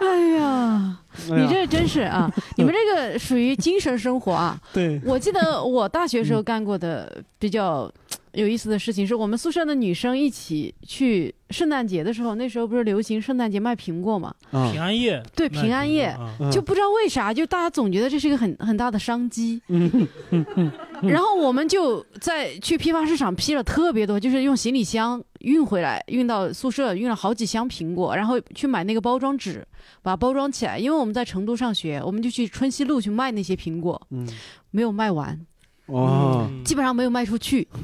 [0.00, 0.98] 哎呀
[1.30, 2.28] 你这真是啊！
[2.56, 4.58] 你们这个属于精神生活啊。
[4.72, 7.90] 对，我记得我大学时候干过的比较
[8.34, 14.34] 有意思的事情，是我们宿舍的女生一起去圣诞节的时候，那时候不是流行圣诞节卖苹果嘛？
[14.50, 16.14] 啊平安夜，对，平安夜
[16.52, 19.60] 就不知道为啥，就大家总觉得这是一个很很大的商机。
[19.68, 20.06] 嗯
[21.02, 29.66] 然后我们就在去批发市场批了特别多，就是用行李箱运回来，运到宿舍，运了好几箱苹果，然后去买那个包装纸，
[30.02, 30.78] 把它包装起来。
[30.78, 34.26] 因为我们在成都上学，我们就去春熙路去卖那些苹果，嗯，
[34.70, 35.38] 没有卖完，
[35.86, 37.66] 哦，嗯基本上没有卖出去。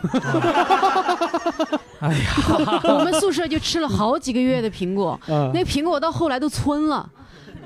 [2.00, 7.06] 哎呀， 我们宿舍就吃了好几个月的苹果，啊那苹果到后来都村了，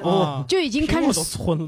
[0.02, 1.20] 哦，就已经开苹果始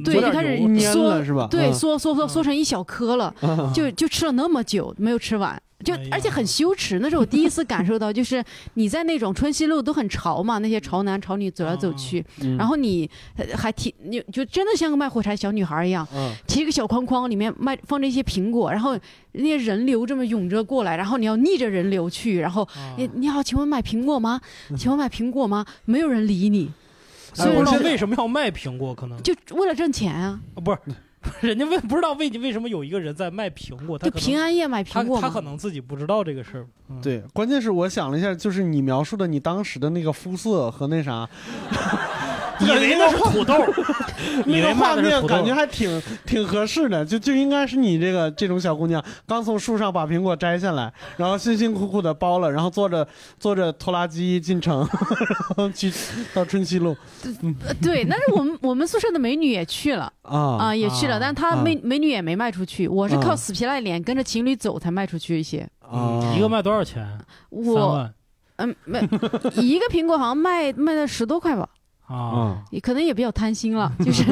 [0.05, 1.47] 对，就开始油蔫缩了是吧？
[1.51, 1.75] 对，嗯。
[1.75, 5.61] 缩缩缩缩成一小颗了，啊就就吃了那么久没有吃完。
[5.85, 8.43] 就而且很羞耻，那是我第一次感受到，就是
[8.75, 12.57] 你在那种春熙路都很潮嘛，那些潮男潮女走来走去，嗯。
[12.57, 16.33] 然后你呃还提你就真的像个卖火柴小女孩一样，嗯。
[16.47, 18.99] 提一个小筐筐，里面卖放着一些苹果，然后
[19.33, 22.95] 那些人流这么涌着过来，然后你要逆着人流去，然后啊。
[22.97, 24.41] 你你好，请问买苹果吗？
[24.79, 25.65] 请问买苹果吗？
[25.85, 26.71] 没有人理你，
[27.35, 29.23] 所哎，以说不知道为什么要卖苹果，可能？
[29.23, 30.79] 就为了挣钱啊，啊不是，
[31.41, 35.29] 人家为不知道为为什么有一个人在卖苹果，他就可能平安夜买苹果他。
[35.29, 41.29] 他可能自己不知道这个事儿，嗯，对，关键是我想了一下，就是你描述的你当时的那个肤色和那啥，
[42.65, 43.55] 以为那是土豆，
[44.47, 53.07] 以那个画面感觉，还挺挺合适的，就就应该是你这个这种小姑娘刚从树上把苹果摘下来，然后辛辛苦苦的剥了，然后坐着
[53.39, 54.79] 坐着拖拉机进城，
[55.57, 55.93] 然后去
[56.33, 56.97] 到春熙路
[57.67, 65.69] 呃对，但是我们我们宿舍的美女也去了 啊啊，也去了，啊但她美美女也没卖出去，我是啊靠死皮赖脸跟着情侣走才卖出去一些。
[65.81, 67.07] 啊，一个卖多少钱？
[67.07, 68.13] 三我万
[68.57, 69.01] 嗯没
[69.57, 71.69] 一个苹果好像卖卖了十多块吧，
[72.07, 74.25] 啊，啊也可能也比较贪心了， 就是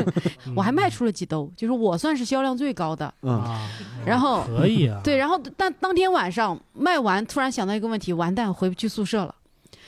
[0.47, 0.55] 嗯。
[0.57, 3.12] 我还卖出了几兜，就是我算是销量最高的。
[3.22, 3.33] 嗯。
[3.41, 3.68] 啊，
[4.07, 9.35] 然后可以啊，对，然后但当天晚上卖完，突然想到一个问题，完蛋，回不去宿舍了。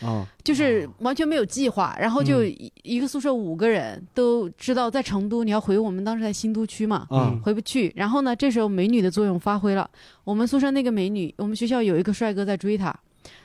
[0.03, 0.27] 哦。
[0.45, 7.41] 就是完全没有计划，然后就一一个宿舍五个人都知道在成都，你要回我们当时在新都区嘛，嗯。
[7.43, 7.93] 回不去。
[7.97, 9.89] 然后呢，这时候美女的作用发挥了，
[10.25, 12.95] 我们宿舍那个美女，我们学校有一个帅哥在追她，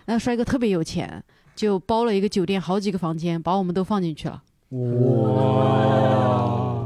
[0.05, 1.23] 那帅哥特别有钱，
[1.61, 4.41] 就包了一个酒店好几个房间，把我们都放进去了。
[5.49, 6.07] 哇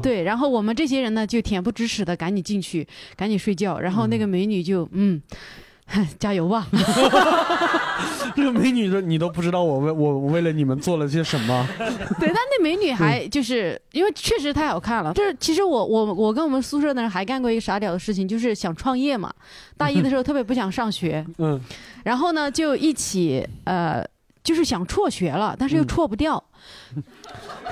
[0.04, 5.22] 对，然后我们这些人呢就恬不知耻的赶紧进去，赶紧睡觉，然后那个美女就嗯。
[6.18, 6.68] 加油吧！
[8.36, 11.64] 这个美女说：“你都不知道我为我我为了你们做了些什么。
[12.20, 15.14] 对，但那美女还就是因为确实太好看了。
[15.14, 19.32] 就是其实我我我跟我们宿舍的人还干过一个傻屌的事情，就是想创业嘛。
[19.78, 21.62] 大一的时候特别不想上学，”嗯，
[22.04, 24.04] 然后呢就一起呃，
[24.46, 26.42] 就是想辍学了，但是又嗯辍不掉。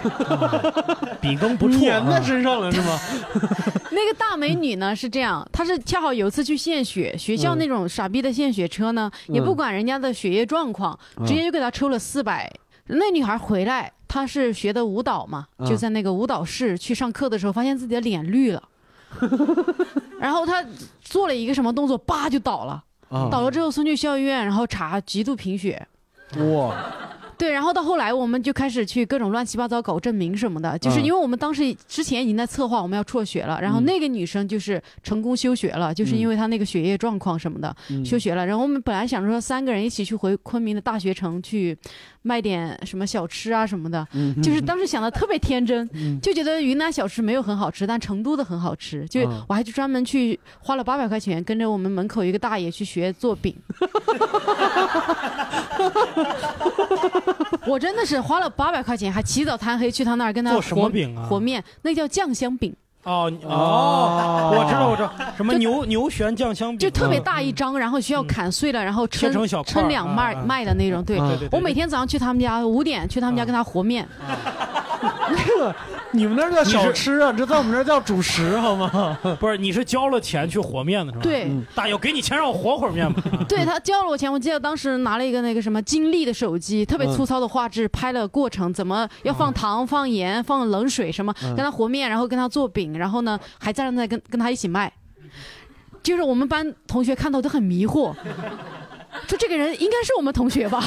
[1.22, 2.22] 笔耕不辍粘在啊。
[2.22, 3.00] 身上了是吗？
[3.92, 12.52] 那个大美女呢是这样，她是恰好有一次去献血，学校嗯那种傻逼的献血车呢，也不管人家的血液状况，嗯直接就给她抽了四百。
[12.88, 18.62] 那女孩回来，她是学的舞蹈嘛，嗯就在那个舞蹈室去上课的时候，发现自己的脸绿了，
[20.20, 20.66] 然后她
[21.02, 25.88] 做了一个什么动作，叭就倒了，啊倒了之后送去校医院，然后查极度贫血。
[26.40, 26.76] 哇，
[27.38, 31.06] 对，然后到后来我们就开始去各种乱七八糟搞证明什么的，就是嗯。
[31.06, 33.86] 因为我们当时之前已经在策划我们要辍学了，然后嗯。
[33.86, 38.06] 那个女生就是成功休学了，就是因为她那个血液状况什么的嗯。
[38.06, 38.46] 休学了。
[38.46, 41.78] 然后我们本来想说三个人一起去回昆明的大学城去
[42.22, 44.42] 卖点什么小吃啊什么的，嗯。
[44.42, 46.20] 就是当 时想的特别天真，嗯。
[46.22, 49.06] 就觉得云南小吃没有很好吃，但成都的很好吃。
[49.08, 49.44] 就嗯。
[49.50, 53.56] 我还去专门去花了八百块钱，跟着我们门口一个大爷去学做饼。
[57.68, 61.26] 我真的是花了八百块钱，还起早贪黑去他那儿跟他做什么和饼啊？
[61.30, 71.04] 和面，那叫酱香饼，哦哦，我知道我知道，什么牛牛旋酱香饼，就特别大一张，然后需要砍碎了，然后切抻成小块儿抻两卖卖的那种。
[71.04, 71.18] 对，
[71.52, 74.08] 我每天早上去他们家，五点去他们家跟他和面。
[75.46, 75.76] 这个
[76.12, 79.18] 你们那叫小吃啊，这在我们这叫主食好吗？
[79.40, 83.22] 不是你是交了钱去和面的是吧？，对，嗯大爷，给你钱让我和会儿面吧。
[83.50, 94.92] 对他交了我钱，我记得当时拿了一个那个什么金立的手机，特别嗯粗糙的画质，拍了过程，怎么要放糖、放盐、放冷水什么，嗯跟他和面，然后跟他做饼，然后呢还站在跟跟他一起卖，
[96.02, 98.14] 就是我们班同学看到都很迷惑，
[99.28, 100.84] 说这个人应该是我们同学吧。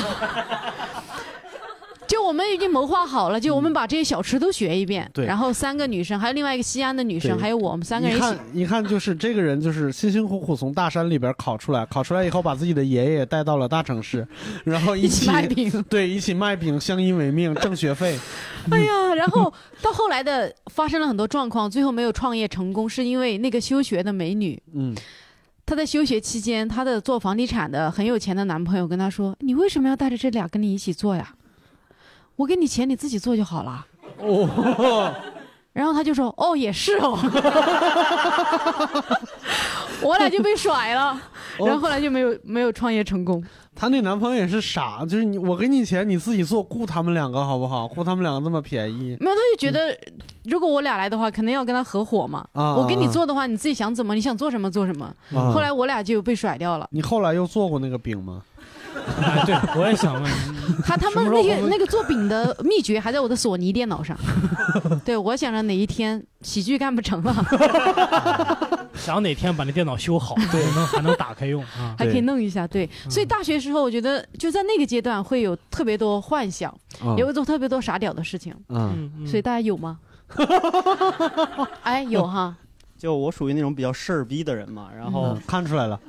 [2.06, 14.26] 就我们已经谋划好了，就我们把这些小吃都学一遍，嗯对然后三个女生，还有另外一个西安的女生，还有我们三个人一起你看，你看就是这个人，就是辛辛苦苦从大山里边考出来，考出来以后把自己的爷爷带到了大城市，
[14.64, 15.84] 然后一起起卖饼。
[15.88, 18.18] 对一起卖饼，相依为命， 挣学费。
[18.70, 19.52] 哎呀，然后
[19.82, 24.94] 到后来的发生了很多状况，最后没有创业成功，是因为那个休学的美女，嗯，
[25.64, 31.34] 她在休学期间，她的做房地产的很有钱的男朋友跟她说：“你为什么要带着这俩跟你一起做呀？
[32.36, 33.86] 我给你钱，你自己做就好了。
[34.18, 35.14] 哦，”
[35.72, 37.16] 然后他就说：“哦，也是哦。
[40.02, 41.18] ”我俩就被甩了，
[41.58, 43.42] 然后后来就没有没有创业成功。
[43.74, 47.88] 她那男朋友也是傻，就是你我给你钱，你自己做，雇他们两个好不好？
[47.88, 49.96] 雇他们两个这么便宜没有，他就觉得
[50.44, 52.46] 如果我俩来的话，肯定要跟他合伙嘛。
[52.52, 52.74] 啊！
[52.76, 55.06] 我给你啊做的话，你自己想怎么，你想做什么做什么。
[55.34, 56.86] 啊后来我俩就被甩掉了。
[56.90, 58.42] 你后来又做过那个饼吗？
[59.22, 60.32] 哎， 对，我也想问，
[60.84, 64.16] 他他们那个那个做饼的秘诀还在我的索尼电脑上。
[65.04, 71.94] 对，我想着哪一天喜剧干不成了， 想哪天把那电脑修好，对，能还能打开用啊。
[71.98, 72.66] 还可以弄一下。
[72.66, 78.54] 对，所以大学时候我觉得就在那个阶段会有特别多幻想，啊也会做特别多傻屌的事情。
[78.68, 79.98] 嗯所以大家有吗？
[81.82, 82.54] 哎，有哈。
[83.06, 86.00] 就我属于那种比较事儿逼的人嘛，然后嗯，看出来了。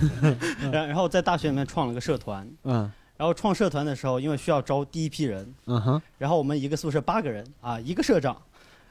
[0.72, 2.90] 然然后在大学里面创了个社团，嗯。
[3.18, 6.02] 然后创社团的时候，因为需要招第一批人，嗯哼。
[6.16, 8.34] 然后我们一个宿舍八个人啊，一个社长，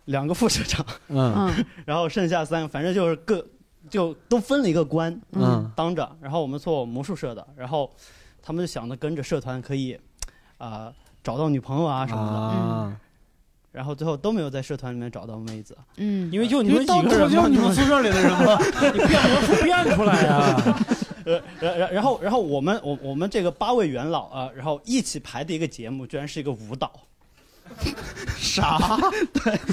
[0.06, 1.34] 两个副社长，嗯。
[1.36, 1.66] 嗯。
[1.88, 3.44] 然后剩下三个，反正就是各
[3.90, 5.42] 就都分了一个官嗯。
[5.42, 6.08] 嗯当着。
[6.22, 7.92] 然后我们做魔术社的，然后
[8.44, 10.00] 他们就想着跟着社团可以
[10.60, 10.94] 啊、
[11.24, 13.00] 找到女朋友啊什么的，啊，
[13.72, 15.78] 然后最后都没有在社团里面找到妹子。
[15.98, 18.58] 嗯，因为就你们几个人，就你们宿舍里的人吗？
[18.94, 20.76] 你变魔术变出来呀。
[21.26, 26.92] 呃，然然然后然后我们我我们这个八位元老啊，然后一起排的一个节目，居然是一个舞蹈。
[28.36, 28.80] 啥？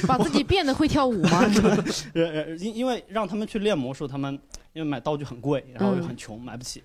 [0.06, 1.40] 把自己变得会跳舞吗？
[2.12, 4.38] 呃呃，因因为让他们去练魔术，他们
[4.74, 6.82] 因为买道具很贵，然后又很穷，买不起。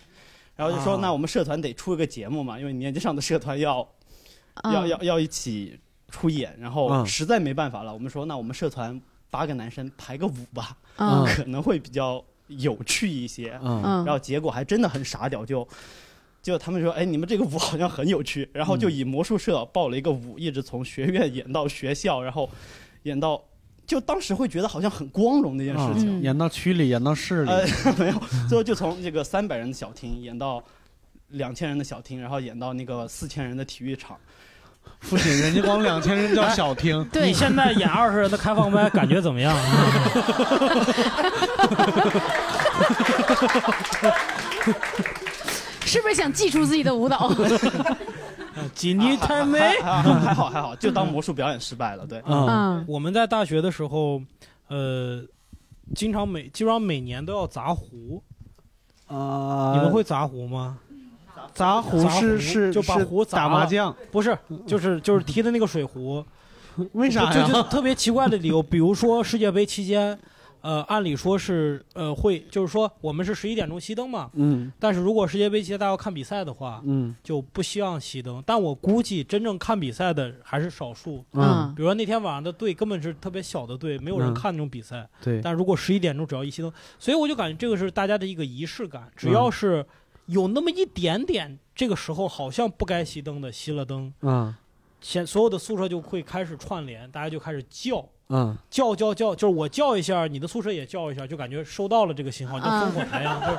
[0.56, 3.80] 然后就说，啊那我们社团得出一个节目嘛，因为年级上的社团要
[4.64, 5.78] 要嗯要要一起
[6.12, 9.02] 出演，然后嗯实在没办法了，我们说那我们社团
[9.32, 13.58] 八个男生排个舞吧，嗯可能会比较有趣一些。
[13.64, 15.68] 嗯嗯然后结果还真的很傻屌，就
[16.44, 22.48] 就他们说，哎，你们这个舞好像很有趣，然后就以魔术社报了一个舞，一直从学院演到学校，然后
[23.04, 23.42] 演到。
[23.84, 27.52] 就当时会觉得好像很光荣的一件事情，嗯演到区里，演到市里。
[27.52, 27.66] 呃，
[28.00, 28.14] 没有，
[28.48, 30.64] 最后就从这个三百人的小厅演到
[31.30, 34.18] 两千人的小厅，然后演到那个四千人的体育场。
[35.02, 37.04] 父亲，人家光两千人叫小厅。
[37.06, 39.56] 对你，现在演二十人的开放麦，感觉怎么样？
[45.86, 47.34] 是不是想祭出自己的舞蹈？
[48.76, 49.60] 锦鲤太美。
[49.78, 52.06] 啊还好还好，就当魔术表演失败了。
[52.06, 54.22] 对，嗯嗯我们在大学的时候，
[54.68, 55.22] 呃，
[55.96, 58.22] 经常每基本上每年都要砸壶。
[59.08, 60.78] 啊，你们会砸壶吗？
[61.54, 66.24] 砸壶砸是是就把壶砸麻将，不是，就是就是踢的那个水壶。
[66.94, 67.64] 为啥就就呀？
[67.70, 70.18] 特别奇怪的理由，比如说世界杯期间，
[70.62, 78.42] 呃，按理说是呃会，就是说我们是十一点钟熄灯嘛，嗯但是如果世界杯期间大家要看比赛的话，嗯就不希望熄灯。
[78.46, 81.26] 但我估计真正看比赛的还是少数。
[81.34, 85.06] 嗯，比如说那天晚上的队根本是特别小的队，没有人嗯看那种比赛。
[85.22, 89.12] 对，但如果十一点钟只要一熄灯，所以我就感觉这个是大家的一个仪式感。
[89.18, 89.86] 只嗯要是
[90.28, 94.56] 有那么一点点，这个时候好像不该熄灯的，熄了灯，嗯
[95.02, 98.08] 先所有的宿舍就会开始串联，大家就开始叫。
[98.34, 103.42] 嗯叫叫叫，就是我叫一下，你的宿舍也叫一下，就感觉收到了这个信号，就啊烽火台一样。
[103.42, 103.58] 就是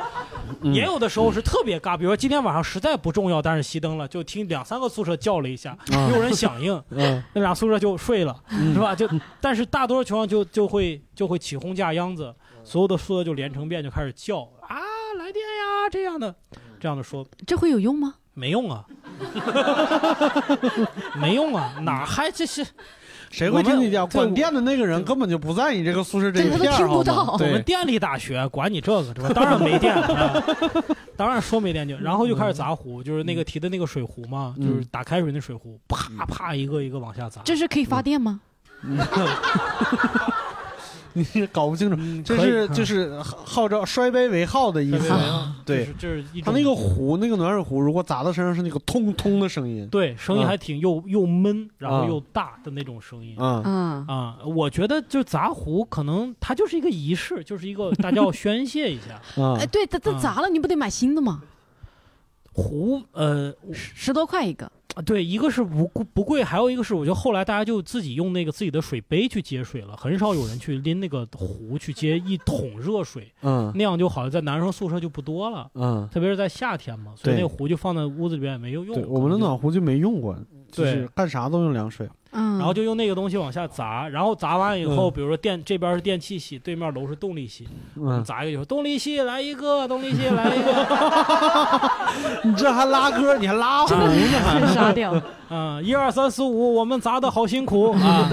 [0.63, 0.73] 嗯。
[0.73, 7.23] 也有的时候是特别尬，比如说今天晚上实在不重要，但是熄灯了，就听两三个宿舍叫了一下，啊没有人响应，嗯。
[7.35, 8.73] 那俩宿舍就睡了，嗯。
[8.73, 8.95] 是吧？
[8.95, 9.07] 就
[9.41, 12.35] 但是大多数情况就就会就会起哄架秧子，
[12.65, 14.79] 所有的宿舍就连成遍，就开始叫啊
[15.33, 16.35] 来电呀这样的，
[16.79, 18.17] 这样的说这会有用吗？
[18.35, 18.85] 没用啊，
[21.21, 22.67] 没用啊，哪还这是
[23.31, 24.07] 谁会听你讲？
[24.09, 29.31] 管店的那个人根本就不在你这个宿舍这一对他都片儿，听不到我们对，电力大学管你这个是吧？
[29.35, 30.45] 当然没电了，啊
[31.17, 37.41] 当然说没电就，然后就开始砸壶，就是那个提的那个水壶嘛，嗯就是打开水那水壶，啪啪一个一个往下砸。
[37.43, 38.41] 这是可以发电吗？
[41.15, 45.13] 你搞不清楚，这是就是号召摔杯为号的意思
[45.65, 49.87] 对就是就是一它种那个壶，那个暖水壶，如果砸到身上是那个通通的声音。
[49.89, 53.35] 对声音嗯还挺又又闷，然后嗯又大的那种声音。
[53.39, 59.21] 嗯嗯，啊、我觉得就砸壶，可能它就是一个仪式，就是一个 大家要宣泄一下。
[59.59, 61.43] 哎，嗯对，它它啊砸了，你不得买新的吗？
[62.55, 64.71] 壶，呃，十十多块一个。
[64.95, 78.95] 啊，对，一个是不贵不贵，还有一个是我觉得后来大家就自己用那个自己的水杯去接水了，很少有人去拎那个壶去接一桶热水，嗯那样就好像在男生宿舍就不多了，嗯，特别是在夏天嘛，所以那个壶就放在屋子里边也没有用。
[78.95, 80.37] 对，我们的暖壶就没用过，
[80.73, 82.09] 就是对干啥都用凉水。
[82.35, 91.91] 嗯，然后就用那个东西往下砸，然后砸完以后，嗯比如说电这边是电气系，对面楼是动力系，嗯，砸一个就说动力系来一个，动力系来一个
[92.49, 94.61] 你这还拉歌，你还拉壶真的呢还？
[94.61, 95.15] 很沙雕。
[95.51, 98.31] 嗯，一二三四五，我们砸的好辛苦 啊。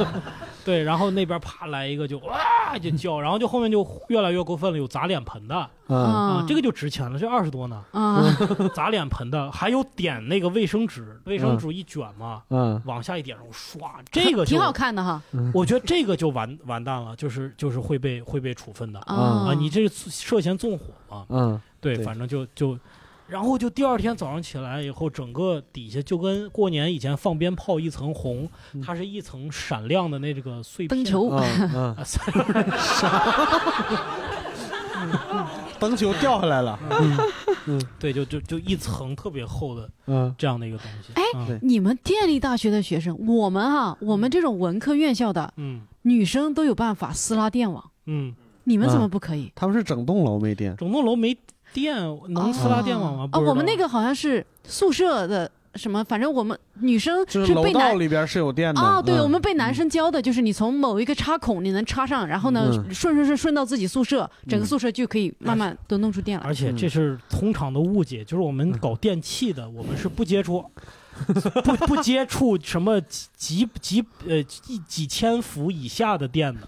[0.69, 8.23] 对，然后那边啪来一个就哇就 叫，然后就后面就越来越过分了，有砸脸盆的嗯啊嗯，，这个就值钱了，这二十多呢，啊，
[8.75, 15.19] 砸脸盆的，还有点那个卫生纸，卫生纸一卷嘛，嗯往下一点，然后唰，这个挺好看的哈。
[15.53, 19.17] 我觉得这个就完完蛋了，就是就是会被会被处分的嗯
[19.47, 19.53] 啊！
[19.57, 21.25] 你这涉嫌纵火嘛？
[21.29, 22.77] 嗯，对反正就就，
[23.29, 31.95] 然后就第二天早上起来以后，整个底下就跟过年以前放鞭炮一层红，嗯它是一层闪亮的那这个碎片灯球嗯
[35.79, 36.77] 灯球掉下来了。
[37.67, 41.13] 嗯对，就就就一层特别厚的嗯这样的一个东西。
[41.13, 48.33] 哎嗯你们电力大学的学生，我们哈，我们这种文科院校的嗯女生都有办法撕拉电网，嗯，
[48.65, 49.51] 你们怎么不可以？
[49.55, 50.75] 他们是整栋楼没电。
[50.75, 51.37] 整栋楼没
[51.73, 51.95] 电，
[52.29, 53.29] 能撕拉电网吗？
[53.31, 58.81] 啊，我们那个好像是宿舍的什么，反正我们女生就是楼被男道里边是有电的。
[58.81, 59.23] 啊，对，嗯。
[59.23, 62.93] 我们被男生教的就是你从某一个插孔你能插上，然后呢嗯。
[62.93, 64.67] 顺顺顺顺到自己宿舍，整个嗯。
[64.67, 66.45] 宿舍就可以慢慢都弄出电来。
[66.45, 70.65] 而且这是通常的误解，就是我们搞电器的，我们是不接触，
[71.63, 76.61] 不不接触什么几几几呃几几千伏以下的电的。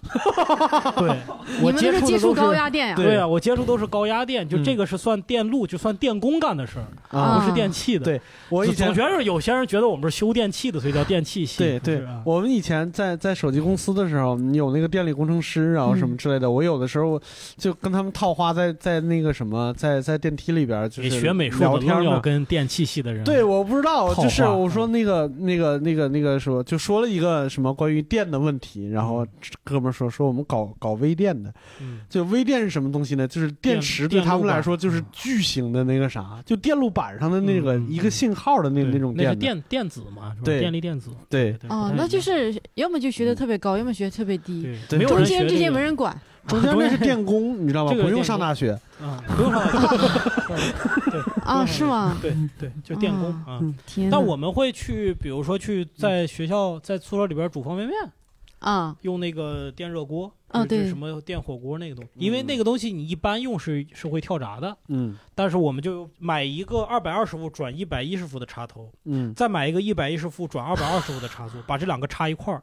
[0.96, 1.16] 对，
[1.62, 2.34] 我接触的都是接触。
[2.34, 2.94] 高压电呀？
[2.96, 6.86] 对啊，我接触都是高压电，就嗯这个是算电路，就算电工干的事儿，
[7.18, 8.04] 啊不是电器的。
[8.04, 11.58] 对我以前总觉得有些人觉得我们是修电器的，所以叫电器系。
[11.58, 17.20] 对对啊，我们以前在在手机公司的时候，你有那个电力工程师然后什么之类的，我有的时候
[17.56, 29.24] 就跟他们套话在，在那个什么，在在电梯里边就是学美术的聊天要跟电器系的人对，我不知道，就是话我说那个那个那个那个说，就说了一个什么关于电的问题，然后
[29.62, 33.28] 哥们说说我们搞搞微电的，嗯就微电是什么东西呢？
[33.28, 39.52] 就是电池对他们来说就是巨型的那个啥，就电路板上的那个嗯一个信号的那那种那是电。
[39.52, 40.44] 电电子嘛，是吧？
[40.44, 41.10] 对电力电子。
[41.28, 46.18] 对对哦，那就是要么就学的特别高，要么学的特别低，中没有人间这些没人管。
[46.48, 47.90] 中间那是电工， 你知道吗？
[47.92, 48.72] 这个不用上大学。
[49.02, 52.16] 啊，不用上对啊，是吗？
[52.22, 53.60] 对对，就电工啊！
[54.10, 57.96] 但我们会去，比如说去在学校在宿舍里边煮方便面，
[58.60, 72.62] 啊用那个电热锅，就是啊对什么电火锅那个东西，因为那个东西你一般用是是会跳闸的，嗯但是我们就买一个二百二十伏转一百一十伏的插头，嗯再买一个一百一十伏转二百二十伏的插座，把这两个插一块儿，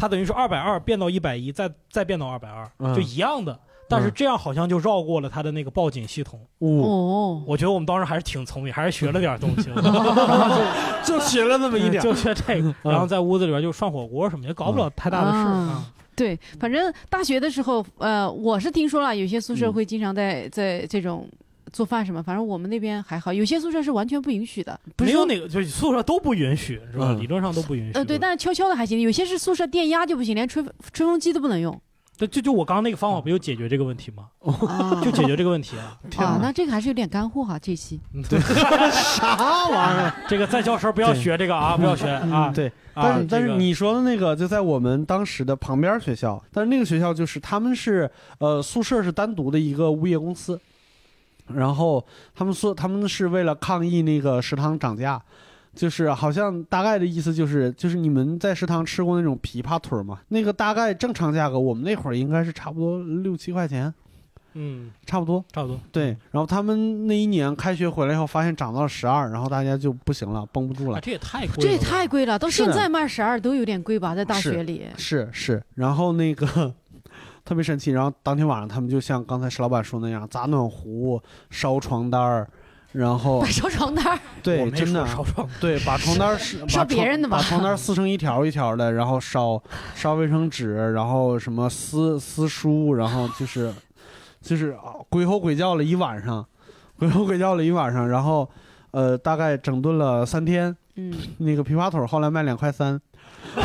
[0.00, 3.58] 它等于是二百二变到一百一，再再变到二百二，嗯就一样的。
[3.86, 6.40] 但是这样好像就绕过了它的那个报警系统。
[6.60, 9.68] 哦，哦，我觉得我们当时还是挺聪明，还是学了点东西，
[11.04, 15.92] 就学了那么一点， 就学这个，然后在屋子里边就涮火锅什么，也搞不了太大的事。
[16.16, 21.28] 对，反正大学的时候，呃，我是听说了，有些宿舍嗯会经常在在这种
[21.72, 27.12] 做饭什么，反正我们那边还好，有些宿舍是完全不允许的，不是没有哪个就是宿舍都不允许，是吧？
[27.12, 27.92] 嗯理论上都不允许。
[27.94, 30.62] 呃，对，但是悄悄的还行，有些是宿舍电压就不行，连吹
[30.92, 31.80] 吹风机都不能用
[32.18, 34.26] 对，就就我刚刚那个方法不就解决这个问题吗？
[34.68, 35.98] 啊就解决这个问题啊。
[36.18, 37.98] 啊，那这个还是有点干货哈，这期
[38.92, 40.14] 啥玩意儿？
[40.28, 42.52] 这个在校时候不要学这个啊，不要学啊。
[42.54, 50.60] 对，啊但是但这个是你说的那个就在我们当时的旁边学校，但是那个学校就是他们是呃宿舍是单独的一个物业公司，
[51.54, 55.20] 然后他们说他们是为了抗议那个食堂涨价，
[55.74, 60.20] 就是好像大概的意思就是就是你们在食堂吃过那种琵琶腿儿吗？
[60.28, 63.92] 那个大概正常价格我们那会儿应该是差不多六七块钱，
[64.54, 65.44] 嗯，差不多。
[65.52, 65.78] 差不多。
[65.92, 71.00] 对，然后他们那一年开学回来以后，发现涨到了十二，然后大家就不行了，绷不住啊，了。
[71.00, 74.86] 这也太贵了，这也太贵了，到现在卖十二都有点贵吧，在大学里。
[74.96, 76.74] 是是，然后那个
[77.50, 81.20] 特别神奇，然后当天晚上他们就像刚才石老板说那样，砸暖壶、
[81.50, 82.48] 烧床单儿，
[82.92, 89.60] 然后 烧床单儿，对，真的烧床对，把床单 烧别床人的吧把床单撕成一条一条的，然后烧
[89.96, 93.74] 烧卫生纸，然后什么撕撕书，然后就是
[94.40, 96.46] 就是啊鬼吼鬼叫了一晚上，
[97.00, 98.48] 鬼吼鬼叫了一晚上，然后
[98.92, 103.00] 呃大概整顿了三天，嗯，那个琵琶腿后来卖两块三。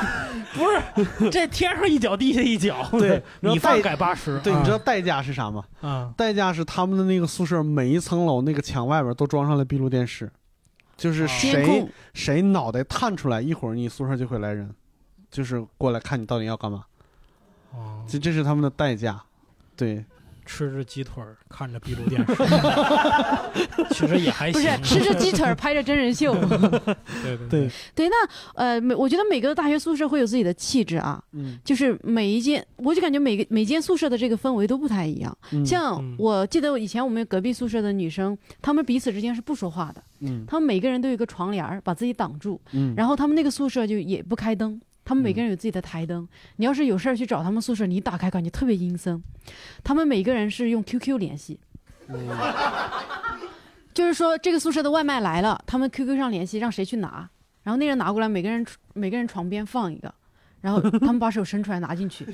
[0.52, 4.38] 不是这天上一脚地下一脚， 对然后米饭代改八十。
[4.40, 5.64] 对，啊你知道代价是啥吗？
[5.80, 6.12] 啊？
[6.16, 10.30] 代价是他们的那个宿舍每一层楼那个墙外边都装上了闭路电视，
[10.96, 14.68] 就是啊谁谁脑袋探出来，一会儿你宿舍就会来人，
[15.30, 16.84] 就是过来看你到底要干嘛。
[17.72, 19.22] 哦这这是他们的代价。
[19.76, 20.04] 对，
[20.44, 22.34] 吃着鸡腿儿，看着闭路电视，
[23.94, 24.60] 其实也还行。
[24.60, 24.60] 不。
[24.60, 26.34] 是吃着鸡腿儿拍着真人秀。
[27.22, 27.70] 对对对。
[27.94, 28.14] 对，那
[28.54, 35.36] 呃，每我觉得每个大学宿舍会有自己的气质啊，嗯，就是每一间，我就感觉每个每间宿舍的这个氛围都不太一样。
[35.52, 35.64] 嗯。
[35.64, 36.16] 像嗯。
[36.18, 40.44] 我记得以前我们隔壁宿舍的女生，她们彼此之间是不说话的，嗯。
[40.46, 44.80] 她们每个人都有一个床帘儿把自己挡住，嗯，然后她们那个宿舍就也不开灯。
[45.10, 49.20] 他们每个人有自己的台灯，你要是有事儿去找他们宿舍，你一打开感觉特别阴森。
[49.82, 51.58] 他们每个人是用 QQ 联系，
[53.92, 57.28] 就是说这个宿舍的外卖来了，他们 QQ 上联系让谁去拿，
[57.64, 60.14] 然后那人拿过来，每个人每个人床边放一个，
[60.60, 62.26] 然后他们把手伸出来拿进去，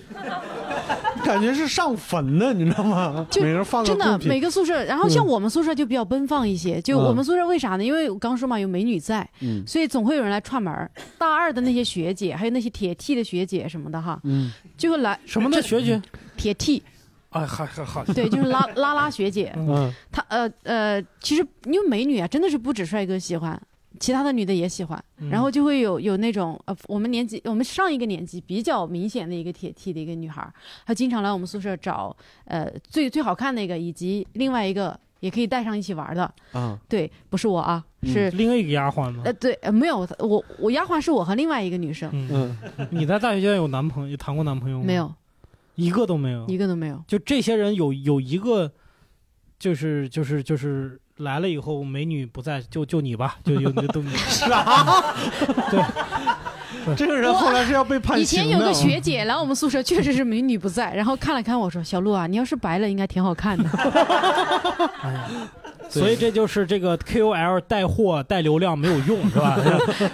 [1.24, 3.26] 感觉是上坟呢，你知道吗？
[3.30, 7.84] 就每人放个真的每个宿舍，然后像我们宿舍就比较奔放一些，就嗯我们宿舍为啥呢？
[7.84, 10.90] 因为我刚说嘛，有美女在，嗯所以总会有人来串门。
[11.18, 16.00] 大二的那些学姐，还有那些铁 T 的学姐什么的哈，嗯就会来什么的学姐？
[16.36, 16.82] 铁 T，
[17.30, 18.04] 哎，还还好。
[18.06, 19.52] 对，就是拉拉拉学姐。
[19.58, 23.60] 嗯她呃呃，其实因为美女啊，真的是不止帅哥喜欢，
[23.98, 30.52] 其他的女的也喜欢，嗯然后就会有有那种呃，我们年级我们上一个年级比较明显的一个铁 T 的一个女孩儿，
[30.86, 36.32] 她经常来我们宿舍找呃最最好看那个，以及另外一个也可以带上一起玩的。
[36.52, 39.32] 啊对，不是我啊，嗯是、另外一个丫鬟吗呃？
[39.32, 44.84] 对，呃没有我我丫鬟是我和另外一个女生，嗯，嗯你在大学阶段有男朋友、谈过男朋友吗？
[44.86, 45.12] 没，有
[45.74, 46.46] 一个都没有。
[46.46, 47.02] 一个都没有。
[47.06, 48.70] 就这些人有有一个，
[49.58, 54.02] 就是就是就是来了以后，美女不在，就就你吧， 就有都
[56.96, 58.48] 这个人后来是要被判以刑的。
[58.48, 63.68] 前有个学姐来我们宿舍，确实是美女不在，然后看了看我说：“小鹿啊，你要是白了，应该挺好看的。
[65.02, 65.24] 哎呀，
[65.88, 69.58] 所以这就是这个 KOL 带货带流量没有用是吧？”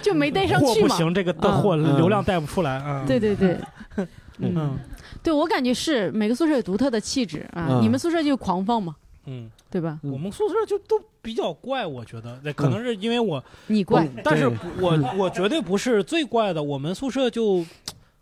[0.01, 0.87] 就没带上货去嘛。
[0.87, 3.03] 不行，这个的货嗯流量带不出来啊。
[3.05, 3.55] 对对对，
[3.97, 4.07] 嗯，
[4.39, 4.79] 嗯
[5.21, 7.67] 对我感觉是每个宿舍有独特的气质啊。
[7.69, 8.95] 嗯你们宿舍就狂放嘛，
[9.25, 9.99] 嗯，对吧？
[10.03, 10.11] 嗯。
[10.11, 12.39] 我们宿舍就都比较怪，我觉得。
[12.43, 14.47] 那可能是因为我，你怪，但是
[14.79, 17.65] 我 我绝对不是最怪的，我们宿舍就。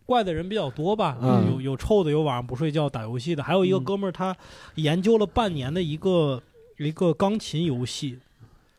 [0.04, 1.54] 怪的人比较多吧，嗯。
[1.54, 3.84] 有有臭的，有晚上不睡觉打游戏的，还有一个嗯。
[3.86, 4.36] 哥们儿他
[4.76, 6.42] 研究了半年的一个
[6.78, 8.20] 一个钢琴游戏，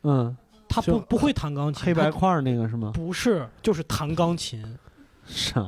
[0.03, 0.37] 嗯，
[0.69, 2.91] 他不不会弹钢琴，黑白块儿那个是吗？
[2.93, 4.69] 不是就是弹钢琴，啥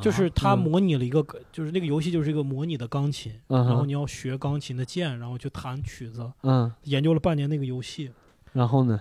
[0.02, 8.10] 就是他嗯模拟了一个，就是那个游戏就是一个模拟的钢琴，然后你要学钢琴的键，然后去弹曲子，嗯，研究了半年那个游戏，
[8.52, 9.00] 然后呢？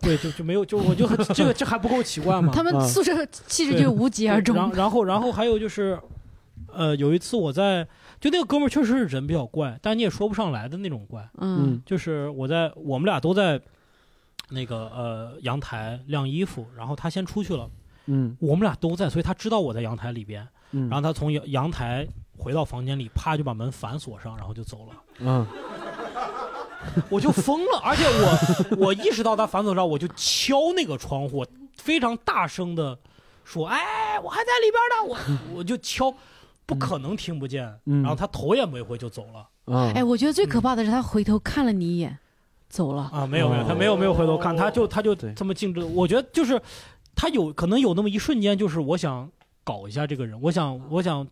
[0.00, 2.50] 对，就就没有，就我就很这个这还不够奇怪吗？
[2.56, 4.56] 他们宿舍气质就无疾而终。
[4.56, 6.00] 然然后然后还有就是，
[6.72, 7.86] 呃，有一次我在
[8.18, 11.28] 就那个哥们儿确实是人比较怪，但你也说不上来的那种怪。
[11.36, 13.60] 嗯就是我在我们俩都在
[14.48, 17.68] 那个呃阳台晾衣服，然后他先出去了，
[18.06, 22.06] 嗯我们俩都在，所以他知道我在阳台里边，嗯，然后他从阳阳台
[22.36, 24.92] 回到房间里，啪就把门反锁上，然后就走了。
[25.20, 25.46] 嗯
[27.10, 31.44] 我就疯了，而且我 我意识到他反锁上，我就敲那个窗户，
[31.76, 32.98] 非常大声的
[33.44, 36.12] 说：“哎，我还在里边呢！”我 我就敲，
[36.64, 37.70] 不可能听不见。
[37.84, 39.46] 嗯然后他头也没回就走了。
[39.66, 42.18] 嗯，哎，我觉得最可怕的是他回头看了你一眼，
[42.70, 43.10] 走了。
[43.12, 45.82] 啊，没有没有，哦他没有没有回头看，他就他就这么静止。
[45.84, 46.60] 我觉得就是
[47.20, 49.28] 他有可能有那么一瞬间，就是我想
[49.62, 51.26] 搞一下这个人，我想我想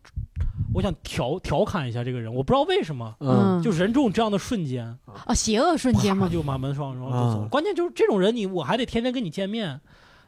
[0.75, 4.85] 我想调调侃一下这个人，我不知道为什么，嗯就人这种这样的瞬间，
[5.25, 6.27] 啊，邪恶瞬间吗？
[6.27, 9.81] 啪就把门上然后就走关键就是这种人，你我还得天天跟你见面。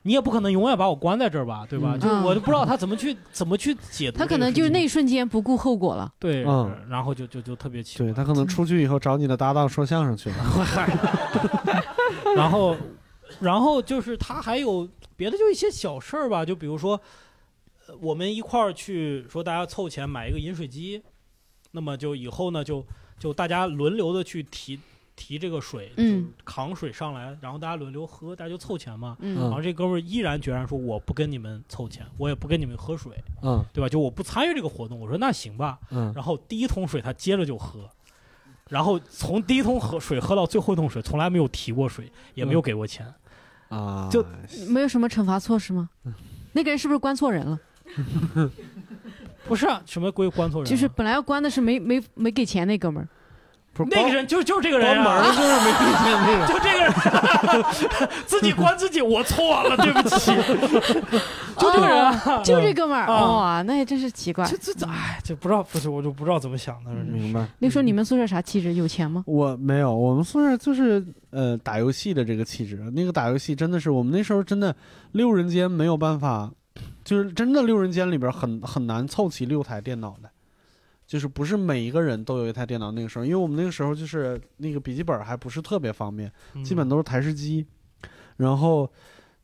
[0.03, 1.91] 你也不可能永远把我关在这儿吧，对吧？
[1.93, 4.13] 嗯就是我就不知道他怎么去怎么去解读这个事情。
[4.19, 6.11] 他可能就是那一瞬间不顾后果了。
[6.19, 8.07] 对，嗯然后就就就特别奇怪。
[8.07, 10.37] 对他可能出去以后找你的搭档说相声去了。
[12.35, 12.75] 然后，
[13.41, 17.01] 然后就是他还有别的，就一些小事儿吧，就比如说，
[17.87, 21.03] 呃我们一块儿去说大家凑钱买一个饮水机，
[21.73, 22.85] 那么就以后呢，就
[23.19, 24.79] 就大家轮流的去提
[25.17, 29.17] 提这个水，嗯扛水上来，然后大家轮流喝，大家就凑钱嘛。
[29.21, 33.13] 嗯然后这哥们儿毅然决然说：“我不跟你们凑钱，我也不跟你们喝水，
[33.43, 33.89] 嗯对吧？
[33.89, 37.89] 就我不参与这个活动。”我说：“那行吧。”嗯然后第一桶水他接着就喝，
[38.69, 43.13] 然后从第一桶喝水喝到最后一桶水，从来没有提过水，也没有给过钱。
[43.71, 44.25] 啊，就
[44.69, 45.89] 没有什么惩罚措施吗？
[46.53, 47.59] 那个人是不是关错人了？
[49.49, 50.71] 不是啊，什么归关错人啊？
[50.71, 53.09] 就是本来要关的是没没没给钱那哥们儿。
[53.85, 56.47] 不是那个人就就是这个人关门啊，儿就是没听见那个。
[56.47, 57.65] 就这个人，
[58.27, 60.33] 自己关自己，我错了，对不起。
[61.59, 64.45] 就这个人啊，哦就这哥们儿，啊哇，那也真是奇怪。
[64.47, 66.91] 这这这，哎，就不知道，不是我就不知道怎么想的。
[66.91, 67.47] 明白。
[67.59, 68.75] 那时候你们宿舍啥气质？
[68.75, 69.23] 有钱吗？
[69.27, 72.77] 我没有，我们宿舍就是呃打游戏的这个气质。
[72.95, 74.75] 那个打游戏真的是我们那时候真的
[75.13, 76.51] 六人间没有办法，
[77.05, 80.31] 就是真的六人间里边很很难凑齐六台电脑的，
[81.11, 82.93] 就是不是每一个人都有一台电脑。
[82.93, 87.67] 那个时候，因为我们那个时候就是那个笔记本还不是特别方便，嗯基本都是台式机。
[88.37, 88.89] 然后，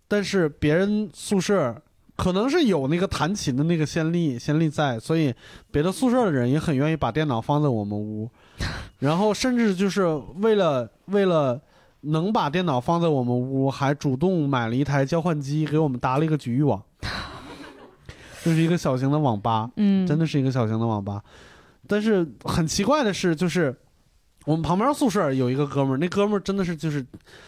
[0.07, 1.75] 但是别人宿舍
[2.15, 5.35] 可能是有那个弹琴的那个先例先例在，所以
[5.73, 8.31] 别的宿舍的人也很愿意把电脑放在我们屋，
[9.01, 10.07] 然后甚至就是
[10.37, 11.61] 为了为了
[12.03, 16.81] 能把电脑放在我们屋，还主动买了一台交换机给我们搭了一个局域网，
[18.45, 21.21] 就是一个小型的网吧，嗯，真的是一个小型的网吧。
[21.89, 23.75] 但是很奇怪的是，就是
[24.45, 27.05] 我们旁边宿舍有一个哥们儿，那哥们儿真的是就是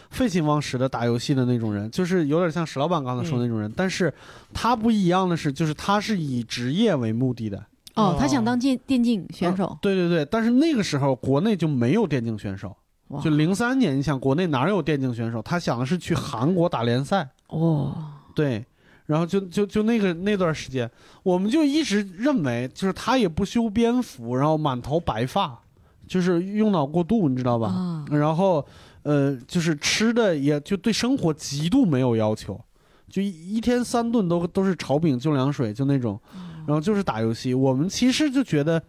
[0.09, 3.71] 废寝忘食的打游戏的那种人，就是有点像石老板刚才说的那种人。
[3.75, 4.13] 但是
[4.53, 7.63] 他不一样的是，就是他是以职业为目的的。
[7.95, 9.77] 哦，他想当电电竞选手。
[9.81, 12.75] 对对对，但是那个时候国内就没有电竞选手。
[13.23, 15.41] 就零三年，你想国内哪有电竞选手？
[15.41, 17.27] 他想的是去韩国打联赛。
[17.47, 17.95] 哦，
[18.35, 18.63] 对，
[19.09, 20.87] 然后就就就那个那段时间，
[21.23, 25.59] 我们就一直认为，就是他也不修边幅，然后满头白发，
[26.07, 27.69] 就是用脑过度，你知道吧？
[27.69, 28.63] 啊，然后
[29.01, 32.63] 呃，就是吃的也就对生活极度没有要求，
[33.09, 36.19] 就一一天三顿都都是炒饼就凉水就那种，
[36.67, 37.55] 然后就是打游戏。
[37.55, 38.79] 我们其实就觉得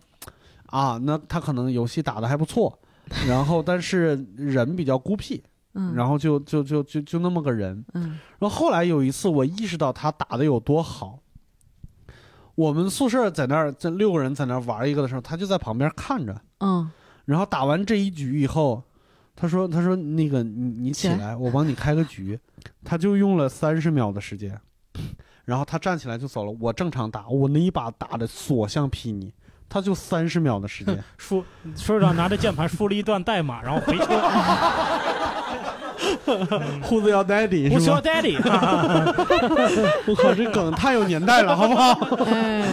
[0.67, 2.79] 啊，那他可能游戏打的还不错，
[3.27, 5.43] 然后但是人比较孤僻，
[5.75, 7.85] 嗯，然后就就就就就那么个人。
[7.95, 11.19] 嗯然后后来有一次，我意识到他打的有多好。
[12.55, 16.39] 我们宿舍在那儿，这六个人在那儿玩一个的时候，他就在旁边看着。
[16.59, 16.91] 嗯，
[17.25, 18.83] 然后打完这一局以后，
[19.35, 22.39] 他说：“他说那个你你起起来，我帮你开个局。”
[22.85, 24.61] 他就用了三十秒的时间，
[25.47, 26.55] 然后他站起来就走了。
[26.61, 29.33] 我正常打，我那一把打的所向披靡，
[29.67, 31.03] 他就三十秒的时间。
[31.17, 31.43] 输
[31.75, 34.05] 说长拿着键盘输了一段代码，然后回车。
[36.83, 37.69] Who's your daddy？
[37.73, 38.37] 不是是吧？daddy，
[40.07, 41.93] 我靠，这梗太有年代了，好不好？
[42.27, 42.65] 哎，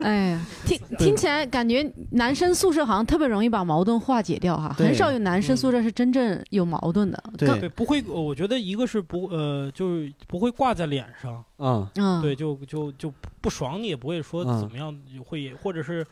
[0.00, 7.22] 哎呀，听听起来感觉男生宿舍好像特别容易把矛盾化解掉哈，很少有男生宿舍是真正有矛盾的。
[7.36, 14.94] 对对，不会，我觉得一个是不呃，就是不会挂在脸上，嗯，嗯，对，就就就不爽你，也不会说嗯怎么样，
[15.24, 16.06] 会或者是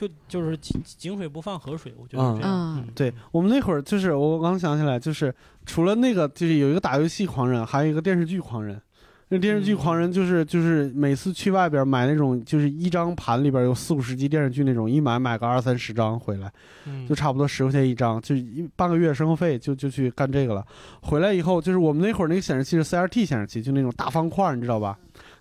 [0.00, 2.76] 就就是井井水不犯河水，我觉得这样。
[2.76, 5.34] 嗯嗯，对我们那会儿就是我刚想起来，就是
[5.66, 8.80] 除了那个就是有一个打游戏狂人，还有一个电视剧狂人。
[9.32, 16.52] 那电视剧狂人就是就是每次去外边买那种就是一张盘里边有四五十集电视剧那种，一买买个二三十张回来，
[16.86, 20.66] 嗯就差不多十块钱一张，就一半个月生活费就就去干这个了。
[21.02, 24.98] 回来以后就是我们那会儿那个显示器是 CRT 显示器，就那种大方块，你知道吧？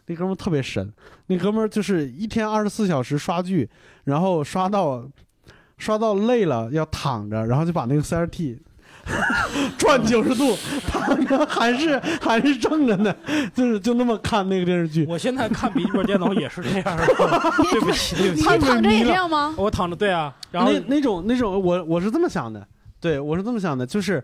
[0.10, 0.92] 那哥们儿特别神，
[1.28, 3.70] 那哥们儿就是一天二十四小时刷剧，
[4.06, 5.08] 然后刷到
[5.78, 8.58] 刷到累了要躺着，然后就把那个 CRT
[9.78, 10.58] 转九十度，
[10.88, 13.16] 躺着还是还是正着呢，
[13.54, 15.06] 就是就那么看那个电视剧。
[15.08, 17.06] 我现在看笔记本电脑也是这样的，
[17.72, 19.54] 对不起，对不你起，躺着也这样吗？
[19.58, 22.68] 我躺着，对啊，然后那那种那种，我我是这么想的，
[23.00, 24.24] 对我是这么想的，就是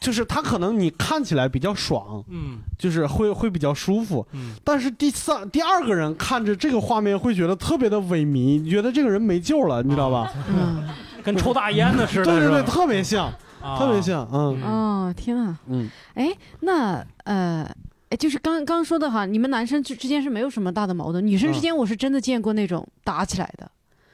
[0.00, 2.58] 就是他可能你看起来比较爽，嗯。
[2.78, 10.32] 就是会会比较舒服，嗯，但是第三第二个人看着这个画面会觉得特别的萎靡，你觉得这个人没救了，你知道吧？
[10.48, 10.86] 嗯，
[11.22, 13.32] 跟抽大烟的似的，对对对，特别像，
[13.62, 16.30] 啊特别像，嗯哦，天啊，嗯，哎，
[16.60, 17.68] 那呃。
[18.08, 23.68] 哎，就是刚刚说的哈，你们男生之之间是没有什么大的矛盾，女生之间我是真的见过那种打起来的，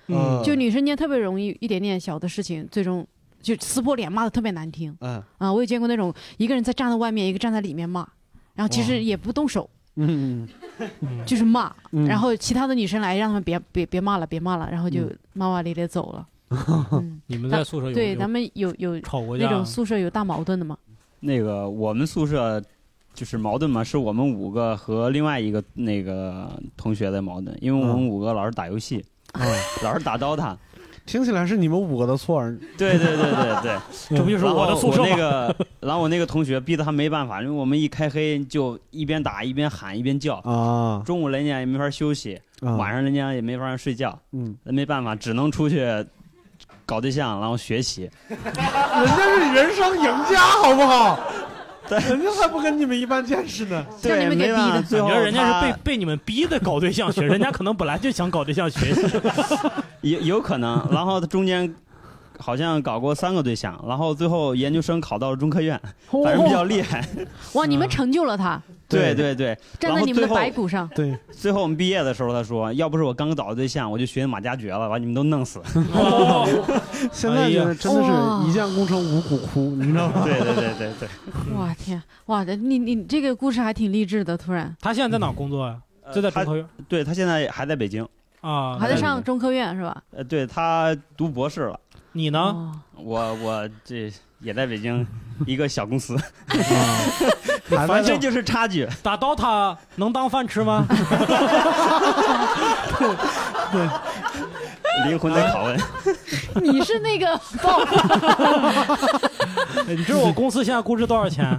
[0.06, 0.42] 嗯。
[0.42, 3.06] 就女生间特别容易一点点小的事情，最终
[3.42, 5.52] 就撕破脸，骂的特别难听嗯啊！
[5.52, 8.06] 我也见过那种一个人在站在外面，一个站在里面骂，
[8.54, 10.48] 然后其实也不动手，嗯
[10.78, 16.26] 嗯 就是骂，嗯，然后其他的女生来让他们别别别骂了，别骂了，然后就嗯骂骂咧咧走了。
[16.92, 20.76] 嗯， 你们在宿舍有对，咱们有有吵过那种宿舍有大矛盾的吗？
[21.20, 22.62] 那个我们宿舍
[23.14, 29.42] 就是矛盾嘛，是我们五个和另外一个那个同学的矛盾，因为我们五个老是打游戏，嗯
[29.82, 30.56] 老是打 DOTA。
[31.12, 32.42] 听起来是你们五个的错，
[32.78, 33.76] 对对对对对，
[34.16, 35.08] 这不就是我的宿舍吗？
[35.10, 42.76] 那个，然后我那个同学逼得他没办法，因为我们一开黑就一边打一边喊一边叫，啊，中午人家也没法休息，啊。
[42.76, 45.86] 晚上人家也没法睡觉，嗯，那没办法，只能出去
[46.86, 48.08] 搞对象，然后学习。
[48.30, 51.20] 人家是人生赢家，好不好？
[51.88, 53.84] 人家才不跟你们一般见识呢。
[54.00, 59.20] 对你们给逼的最后人家是被被你们逼的搞对象学，人家可能本来就想搞对象学习。
[60.02, 61.74] 有有可能，然后他中间
[62.38, 65.80] 好像搞过三个对象，然后最后研究生考到了中科院，
[66.10, 67.06] 反正比较厉害。
[67.52, 68.60] 哇，你们成就了他，
[68.98, 70.88] 对对对，站在你们的白骨上。
[70.94, 75.60] 对， 最后我们毕业的时候，他说：“要不是我刚找的对象，我就学马加爵了，把你们都弄死。
[77.12, 80.22] 现在觉得真的是一将功成万骨枯，你知道”吗？
[80.24, 81.08] 对对对对对，
[81.56, 85.76] 哇天，哇，你你这个故事还挺励志的，突然他现在在哪工作呀？
[86.14, 88.06] 就在中他科院对他现在还在北京，
[88.40, 88.76] 啊。
[88.78, 90.02] 还在上中科院是吧？
[90.10, 91.78] 呃，对他读博士了。
[92.12, 92.38] 你呢？
[92.40, 94.12] 哦我我这
[94.42, 95.06] 也在北京
[95.46, 96.16] 一个小公司，
[96.46, 98.86] 还在反正就是差距。
[99.02, 100.86] 打 DOTA 能当饭吃吗？
[105.08, 105.80] 灵魂的拷问，
[106.62, 107.80] 你是那个报
[109.86, 111.56] 你知道我公司现在估值多少钱？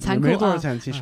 [0.00, 1.00] 残酷啊没多少钱，其实。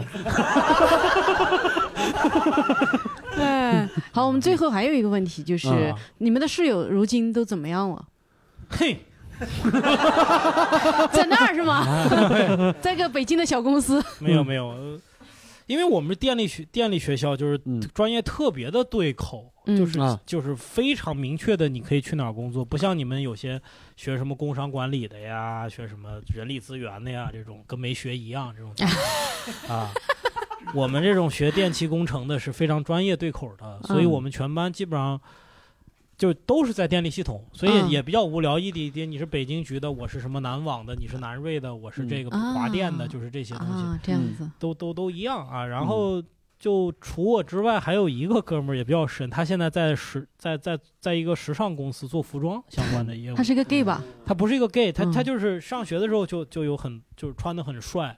[3.36, 8.02] 哎，好，我们最后还有一个问题，就是、啊你们的室友如今都怎么样了？
[8.70, 9.04] 嘿，
[11.12, 11.84] 在那儿是吗？
[12.80, 14.02] 在个北京的小公司。
[14.18, 15.00] 没有没有，呃
[15.66, 23.60] 因为我们是电力学电力学校，就是嗯专业特别的对口，嗯就是、啊就是非常明确的，你可以去哪儿工作，不像你们有些
[23.96, 28.74] 学什么工商管理的呀，学什么人力资源的呀，这种跟没学一样这种
[29.68, 29.90] 啊。
[30.74, 35.18] 我们这种学电气工程的是非常专业对口的，所以嗯我们全班基本上
[36.22, 38.56] 就都是在电力系统，所以嗯也比较无聊。
[38.56, 43.72] 一地一点，你是北京局的，我是什么南网的，你是南瑞的，我是这个嗯华电的，啊就是这些东西。
[43.72, 44.48] 啊，这样子。
[44.56, 45.66] 都都都一样啊。
[45.66, 46.22] 然后
[46.62, 53.42] 就除我之外，还有一个哥们儿也比较神，他现在在时在在在一个时尚公司做服装相关的业务他。
[53.42, 54.00] 是个 gay 吧？
[54.24, 58.16] 他不是一个 gay，他嗯他就是上学的时候就就有很就是穿的很帅，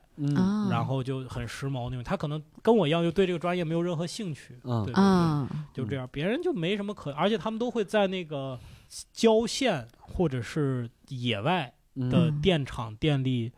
[0.68, 2.04] 然后就很时髦那种。
[2.04, 4.58] 他可能跟我一样，就对这个专业没有任何兴趣。
[4.64, 4.92] 嗯对
[5.72, 8.60] 就这样，别人就没什么可，而且他们都会在那个
[9.10, 13.50] 郊县或者是野外的嗯电厂、电力，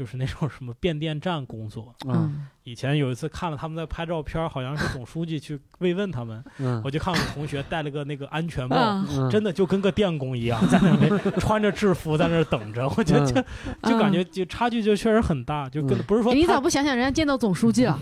[0.00, 1.94] 就是那种什么变电站工作。
[2.06, 2.14] 嗯。
[2.14, 6.80] 嗯，以前有一次看了他们在拍照片，好像是总书记去慰问他们， 嗯。
[6.82, 13.44] 我就看我同学戴了个那个安全帽，真的就跟个电工一样，在那边穿着制服在那等着，我觉得就
[13.90, 16.02] 就感觉就差距就确实很大，就跟嗯。
[16.04, 17.98] 不是说你咋不想想人家见到总书记了？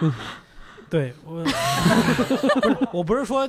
[0.90, 3.48] 对我不 是我不是说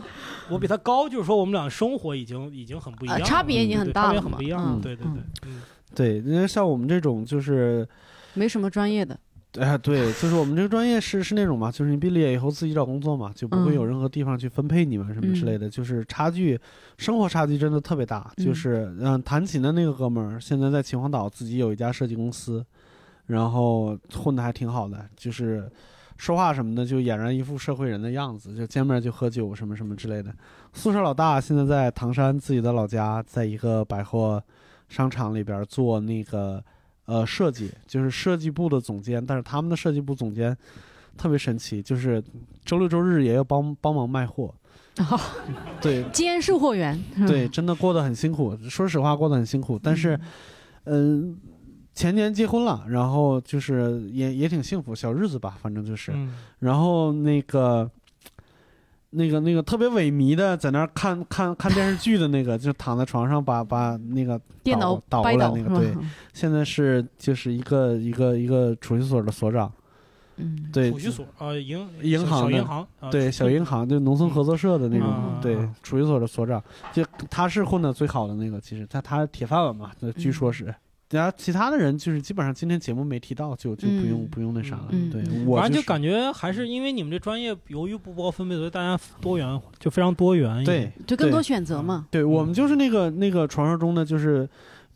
[0.50, 5.62] 我比他高，就是说我们俩生活已经已经很不一样呃了，差别已经很对差别大了嘛很不一样，嗯对对对，嗯
[5.94, 7.88] 对，因为像我们这种就是
[8.34, 9.18] 没什么专业的。
[9.58, 16.60] 哎，对，就是我们这个专业是是那种嘛，就是你毕了业以后自己找工作嘛，就不会嗯有任何地方去分配你们什么之类的，就是差距，
[16.98, 18.30] 生活差距真的特别大。
[18.36, 22.66] 嗯就是嗯，弹琴的那个哥们儿现在在秦皇岛自己有一家设计公司，
[23.28, 25.72] 然后混的还挺好的，就是
[26.18, 30.34] 说话什么的就俨然一副社会人的样子，就见面就喝酒什么什么之类的。
[30.74, 34.42] 宿舍老大现在在唐山自己的老家，在一个百货
[34.88, 36.64] 商场里边做那个
[37.06, 40.56] 呃设计，就是设计部的总监，但是他们的设计部总监
[41.18, 42.24] 特别神奇，就是
[42.64, 44.54] 周六周日也要帮帮忙卖货。
[44.98, 45.20] 哦
[45.82, 46.98] 对兼售货员，
[47.28, 48.56] 对，真的过得很辛苦。
[48.70, 49.78] 说实话，过得很辛苦。
[49.78, 50.18] 但是，
[50.86, 51.38] 嗯、
[51.96, 56.12] 前年结婚了，然后就是也也挺幸福，小日子吧，反正就是。
[56.14, 56.38] 嗯。
[56.60, 57.90] 然后那个。
[59.12, 65.96] 那个那个特别萎靡的，在那儿看看看电视剧的那个， 就躺在床上把把那个电脑倒过来那个，对，
[66.34, 69.72] 现在是就是一个一个一个储蓄所的所长，
[70.36, 76.62] 嗯，对，储蓄所啊，银银行银行，啊对，小银行就农村合作社的那种，嗯对嗯，储蓄所的所长，
[76.92, 80.76] 就他是混的最好的那个，其实他他铁饭碗嘛，据说是。
[81.16, 84.88] 然后其他的人就是基本上今天节目没提到，就就不用、嗯不用那啥了。
[84.92, 90.64] 嗯对嗯我反正就就是感觉还是因为你们这专业由于不包分配，所以大家多元就非常多元。
[90.64, 92.08] 对，就更多选择嘛。
[92.12, 94.48] 对我们就是那个那个传说中的，就是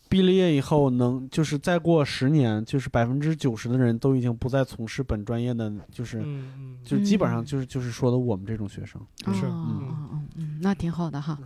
[0.09, 6.23] 毕了业以后能就是再过十年，就是百分之九十的人都已经不再从事本专业的，就是、
[6.83, 8.99] 就是基本上嗯就是就是说的我们这种学生。
[9.33, 11.37] 是嗯嗯嗯，那挺好的哈。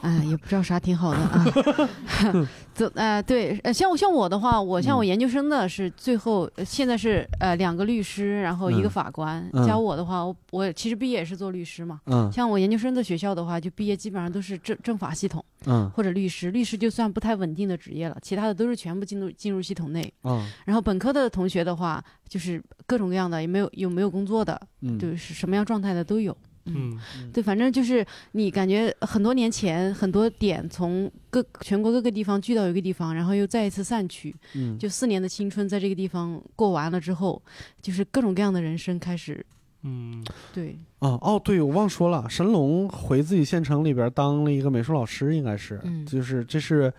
[0.00, 1.44] 哎，也不知道啥挺好的啊。
[2.72, 9.50] 走，呃，对，呃，像我像我的话，我像我嗯研究生的是最后呃现在是呃两个律师，然后一个嗯法官。
[9.52, 12.00] 嗯加我的话，我我其实毕业也是做律师嘛。
[12.06, 20.12] 嗯像我研究生的学校的话，就毕业基本上都是政政法系统嗯或者律师，律师就算不太稳定的职业了，其他的都是全部进入进入系统内。
[20.22, 26.36] 嗯然后本科的同学的话，就是各种各样的，也没有有没有工作的，嗯，就是什么样状态的都有。
[26.74, 26.98] 嗯。
[27.32, 34.78] 对，反正就是你感觉很多年前很多点从各全国各个地方聚到一个地方，然后又再一次散去，嗯。
[34.78, 37.40] 就四年的青春在这个地方过完了之后，
[37.80, 39.44] 就是各种各样的人生开始。
[39.82, 40.24] 嗯。
[40.52, 46.92] 对，哦哦，对，我忘说了，神龙回自己县城里边当了一个美术老师，应该是，嗯就是这是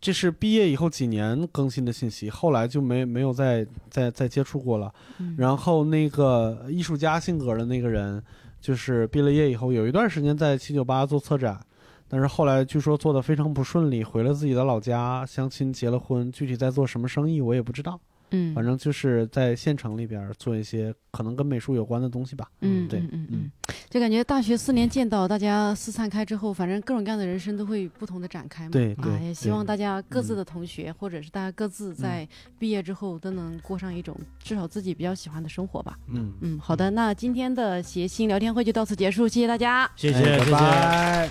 [0.00, 4.90] 这是毕业以后几年更新的信息，后来就没没有再再再接触过了。
[5.18, 5.34] 嗯。
[5.36, 8.22] 然后那个艺术家性格的那个人，
[8.60, 11.58] 就是毕了业以后有一段时间在七九八做策展，
[12.06, 17.98] 但是后来据说做的非常不顺利，回了自己的老家相亲结了婚，具体在做什么生意我也不知道。
[18.30, 22.48] 嗯，反正就是在县城里边做一些可能跟美术有关的东西吧。
[22.60, 23.50] 嗯对嗯嗯嗯，
[23.88, 28.70] 就感觉大学四年见到大家四散开之后，反正各种各样的人生都会不同的展开嘛。
[28.70, 32.28] 啊，对对也希望大家各自嗯的同学，或者是大家各自在
[32.58, 35.98] 毕业之后都能过上一种至少自己比较喜欢的生活吧。
[36.08, 39.90] 嗯，嗯，好的，那今天的谐星聊天会就到此结束，谢谢大家。
[39.96, 40.30] 谢谢谢谢。
[40.32, 41.28] 哎拜拜。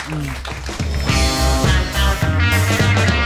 [3.16, 3.19] 嗯。